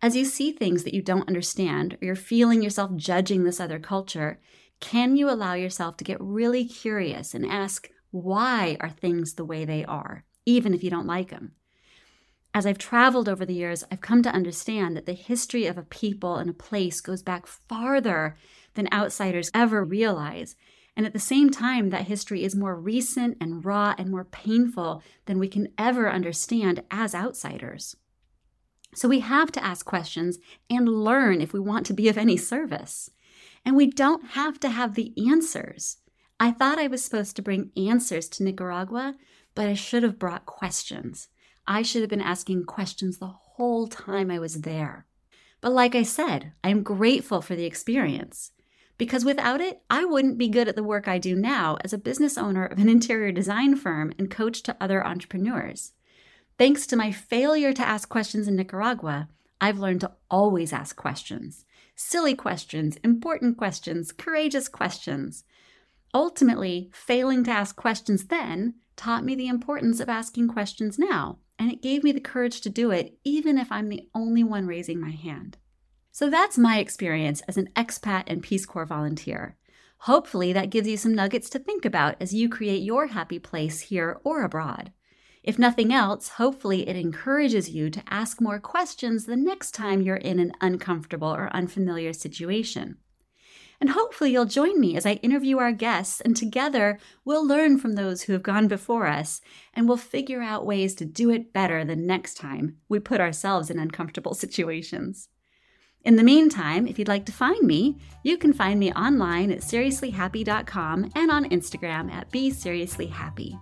As 0.00 0.16
you 0.16 0.24
see 0.24 0.50
things 0.50 0.84
that 0.84 0.94
you 0.94 1.02
don't 1.02 1.28
understand, 1.28 1.94
or 1.94 2.06
you're 2.06 2.16
feeling 2.16 2.62
yourself 2.62 2.96
judging 2.96 3.44
this 3.44 3.60
other 3.60 3.78
culture, 3.78 4.40
can 4.80 5.16
you 5.16 5.30
allow 5.30 5.54
yourself 5.54 5.96
to 5.98 6.04
get 6.04 6.20
really 6.20 6.64
curious 6.64 7.34
and 7.34 7.46
ask, 7.46 7.88
why 8.10 8.76
are 8.80 8.90
things 8.90 9.34
the 9.34 9.44
way 9.44 9.64
they 9.64 9.84
are, 9.84 10.24
even 10.46 10.74
if 10.74 10.82
you 10.82 10.90
don't 10.90 11.06
like 11.06 11.30
them? 11.30 11.52
As 12.54 12.66
I've 12.66 12.78
traveled 12.78 13.28
over 13.28 13.46
the 13.46 13.54
years, 13.54 13.82
I've 13.90 14.02
come 14.02 14.22
to 14.24 14.34
understand 14.34 14.96
that 14.96 15.06
the 15.06 15.14
history 15.14 15.66
of 15.66 15.78
a 15.78 15.82
people 15.82 16.36
and 16.36 16.50
a 16.50 16.54
place 16.54 17.00
goes 17.00 17.22
back 17.22 17.46
farther 17.46 18.36
than 18.74 18.92
outsiders 18.92 19.50
ever 19.54 19.84
realize. 19.84 20.56
And 20.96 21.06
at 21.06 21.12
the 21.12 21.18
same 21.18 21.50
time, 21.50 21.90
that 21.90 22.06
history 22.06 22.44
is 22.44 22.54
more 22.54 22.78
recent 22.78 23.38
and 23.40 23.64
raw 23.64 23.94
and 23.96 24.10
more 24.10 24.24
painful 24.24 25.02
than 25.26 25.38
we 25.38 25.48
can 25.48 25.68
ever 25.78 26.10
understand 26.10 26.82
as 26.90 27.14
outsiders. 27.14 27.96
So 28.94 29.08
we 29.08 29.20
have 29.20 29.50
to 29.52 29.64
ask 29.64 29.86
questions 29.86 30.38
and 30.68 30.86
learn 30.86 31.40
if 31.40 31.52
we 31.52 31.60
want 31.60 31.86
to 31.86 31.94
be 31.94 32.08
of 32.08 32.18
any 32.18 32.36
service. 32.36 33.10
And 33.64 33.74
we 33.74 33.86
don't 33.86 34.30
have 34.30 34.60
to 34.60 34.68
have 34.68 34.94
the 34.94 35.14
answers. 35.30 35.98
I 36.38 36.50
thought 36.50 36.78
I 36.78 36.88
was 36.88 37.02
supposed 37.02 37.36
to 37.36 37.42
bring 37.42 37.70
answers 37.76 38.28
to 38.30 38.42
Nicaragua, 38.42 39.14
but 39.54 39.68
I 39.68 39.74
should 39.74 40.02
have 40.02 40.18
brought 40.18 40.44
questions. 40.44 41.28
I 41.66 41.82
should 41.82 42.02
have 42.02 42.10
been 42.10 42.20
asking 42.20 42.64
questions 42.64 43.18
the 43.18 43.28
whole 43.28 43.86
time 43.86 44.30
I 44.30 44.38
was 44.38 44.62
there. 44.62 45.06
But 45.60 45.72
like 45.72 45.94
I 45.94 46.02
said, 46.02 46.52
I'm 46.64 46.82
grateful 46.82 47.40
for 47.40 47.54
the 47.54 47.64
experience 47.64 48.50
because 48.98 49.24
without 49.24 49.60
it, 49.60 49.82
I 49.90 50.04
wouldn't 50.04 50.38
be 50.38 50.48
good 50.48 50.68
at 50.68 50.76
the 50.76 50.82
work 50.82 51.08
I 51.08 51.18
do 51.18 51.34
now 51.34 51.76
as 51.82 51.92
a 51.92 51.98
business 51.98 52.38
owner 52.38 52.64
of 52.66 52.78
an 52.78 52.88
interior 52.96 53.32
design 53.32 53.76
firm 53.76 54.12
and 54.18 54.30
coach 54.30 54.62
to 54.64 54.76
other 54.80 55.04
entrepreneurs. 55.06 55.92
Thanks 56.58 56.86
to 56.88 56.96
my 56.96 57.10
failure 57.10 57.72
to 57.72 57.86
ask 57.86 58.08
questions 58.08 58.46
in 58.46 58.56
Nicaragua, 58.56 59.28
I've 59.60 59.78
learned 59.78 60.00
to 60.02 60.12
always 60.30 60.72
ask 60.72 60.96
questions 60.96 61.64
silly 61.94 62.34
questions, 62.34 62.96
important 63.04 63.56
questions, 63.56 64.12
courageous 64.12 64.68
questions. 64.68 65.44
Ultimately, 66.14 66.90
failing 66.92 67.44
to 67.44 67.50
ask 67.50 67.76
questions 67.76 68.26
then 68.26 68.74
taught 68.96 69.24
me 69.24 69.34
the 69.34 69.48
importance 69.48 70.00
of 70.00 70.08
asking 70.08 70.48
questions 70.48 70.98
now, 70.98 71.38
and 71.58 71.70
it 71.70 71.82
gave 71.82 72.02
me 72.02 72.12
the 72.12 72.20
courage 72.20 72.60
to 72.62 72.70
do 72.70 72.90
it 72.90 73.18
even 73.24 73.56
if 73.56 73.70
I'm 73.70 73.88
the 73.88 74.08
only 74.14 74.42
one 74.42 74.66
raising 74.66 75.00
my 75.00 75.10
hand. 75.10 75.58
So 76.14 76.28
that's 76.28 76.58
my 76.58 76.78
experience 76.78 77.40
as 77.48 77.56
an 77.56 77.70
expat 77.74 78.24
and 78.26 78.42
Peace 78.42 78.66
Corps 78.66 78.84
volunteer. 78.84 79.56
Hopefully, 80.00 80.52
that 80.52 80.68
gives 80.68 80.86
you 80.86 80.98
some 80.98 81.14
nuggets 81.14 81.48
to 81.50 81.58
think 81.58 81.86
about 81.86 82.16
as 82.20 82.34
you 82.34 82.50
create 82.50 82.82
your 82.82 83.06
happy 83.06 83.38
place 83.38 83.80
here 83.80 84.20
or 84.22 84.42
abroad. 84.42 84.92
If 85.42 85.58
nothing 85.58 85.90
else, 85.90 86.28
hopefully 86.28 86.86
it 86.86 86.96
encourages 86.96 87.70
you 87.70 87.88
to 87.88 88.02
ask 88.08 88.42
more 88.42 88.60
questions 88.60 89.24
the 89.24 89.36
next 89.36 89.72
time 89.72 90.02
you're 90.02 90.16
in 90.16 90.38
an 90.38 90.52
uncomfortable 90.60 91.34
or 91.34 91.48
unfamiliar 91.54 92.12
situation. 92.12 92.98
And 93.80 93.90
hopefully 93.90 94.32
you'll 94.32 94.44
join 94.44 94.78
me 94.78 94.96
as 94.96 95.06
I 95.06 95.14
interview 95.14 95.58
our 95.58 95.72
guests, 95.72 96.20
and 96.20 96.36
together 96.36 96.98
we'll 97.24 97.46
learn 97.46 97.78
from 97.78 97.94
those 97.94 98.22
who 98.22 98.34
have 98.34 98.42
gone 98.42 98.68
before 98.68 99.06
us, 99.06 99.40
and 99.72 99.88
we'll 99.88 99.96
figure 99.96 100.42
out 100.42 100.66
ways 100.66 100.94
to 100.96 101.06
do 101.06 101.30
it 101.30 101.54
better 101.54 101.84
the 101.84 101.96
next 101.96 102.34
time 102.34 102.76
we 102.88 103.00
put 103.00 103.20
ourselves 103.20 103.70
in 103.70 103.78
uncomfortable 103.78 104.34
situations. 104.44 105.30
In 106.04 106.16
the 106.16 106.24
meantime, 106.24 106.88
if 106.88 106.98
you'd 106.98 107.06
like 107.06 107.24
to 107.26 107.32
find 107.32 107.64
me, 107.64 107.96
you 108.24 108.36
can 108.36 108.52
find 108.52 108.80
me 108.80 108.92
online 108.92 109.52
at 109.52 109.60
seriouslyhappy.com 109.60 111.12
and 111.14 111.30
on 111.30 111.48
Instagram 111.50 112.10
at 112.10 112.28
beseriouslyhappy. 112.32 113.56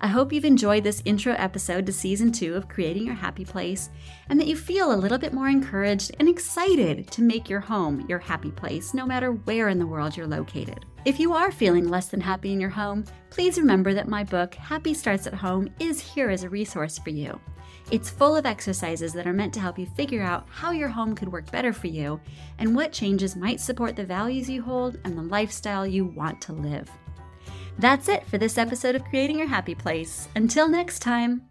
I 0.00 0.08
hope 0.08 0.32
you've 0.32 0.44
enjoyed 0.44 0.82
this 0.82 1.02
intro 1.04 1.34
episode 1.34 1.86
to 1.86 1.92
season 1.92 2.32
two 2.32 2.54
of 2.54 2.68
Creating 2.68 3.06
Your 3.06 3.14
Happy 3.14 3.44
Place 3.44 3.90
and 4.28 4.40
that 4.40 4.48
you 4.48 4.56
feel 4.56 4.92
a 4.92 4.98
little 4.98 5.18
bit 5.18 5.32
more 5.32 5.48
encouraged 5.48 6.16
and 6.18 6.28
excited 6.28 7.08
to 7.12 7.22
make 7.22 7.48
your 7.48 7.60
home 7.60 8.04
your 8.08 8.18
happy 8.18 8.50
place, 8.50 8.92
no 8.92 9.06
matter 9.06 9.32
where 9.32 9.68
in 9.68 9.78
the 9.78 9.86
world 9.86 10.16
you're 10.16 10.26
located. 10.26 10.84
If 11.04 11.20
you 11.20 11.32
are 11.32 11.52
feeling 11.52 11.88
less 11.88 12.08
than 12.08 12.20
happy 12.20 12.52
in 12.52 12.60
your 12.60 12.70
home, 12.70 13.04
please 13.30 13.56
remember 13.56 13.94
that 13.94 14.08
my 14.08 14.24
book, 14.24 14.54
Happy 14.56 14.94
Starts 14.94 15.28
at 15.28 15.34
Home, 15.34 15.68
is 15.78 16.00
here 16.00 16.28
as 16.28 16.42
a 16.42 16.48
resource 16.48 16.98
for 16.98 17.10
you. 17.10 17.40
It's 17.90 18.10
full 18.10 18.36
of 18.36 18.44
exercises 18.44 19.14
that 19.14 19.26
are 19.26 19.32
meant 19.32 19.54
to 19.54 19.60
help 19.60 19.78
you 19.78 19.86
figure 19.86 20.22
out 20.22 20.46
how 20.50 20.72
your 20.72 20.88
home 20.88 21.14
could 21.14 21.32
work 21.32 21.50
better 21.50 21.72
for 21.72 21.86
you 21.86 22.20
and 22.58 22.76
what 22.76 22.92
changes 22.92 23.34
might 23.34 23.60
support 23.60 23.96
the 23.96 24.04
values 24.04 24.48
you 24.48 24.60
hold 24.60 24.98
and 25.04 25.16
the 25.16 25.22
lifestyle 25.22 25.86
you 25.86 26.04
want 26.04 26.38
to 26.42 26.52
live. 26.52 26.90
That's 27.78 28.08
it 28.08 28.26
for 28.26 28.36
this 28.36 28.58
episode 28.58 28.94
of 28.94 29.04
Creating 29.04 29.38
Your 29.38 29.48
Happy 29.48 29.74
Place. 29.74 30.28
Until 30.36 30.68
next 30.68 30.98
time. 30.98 31.47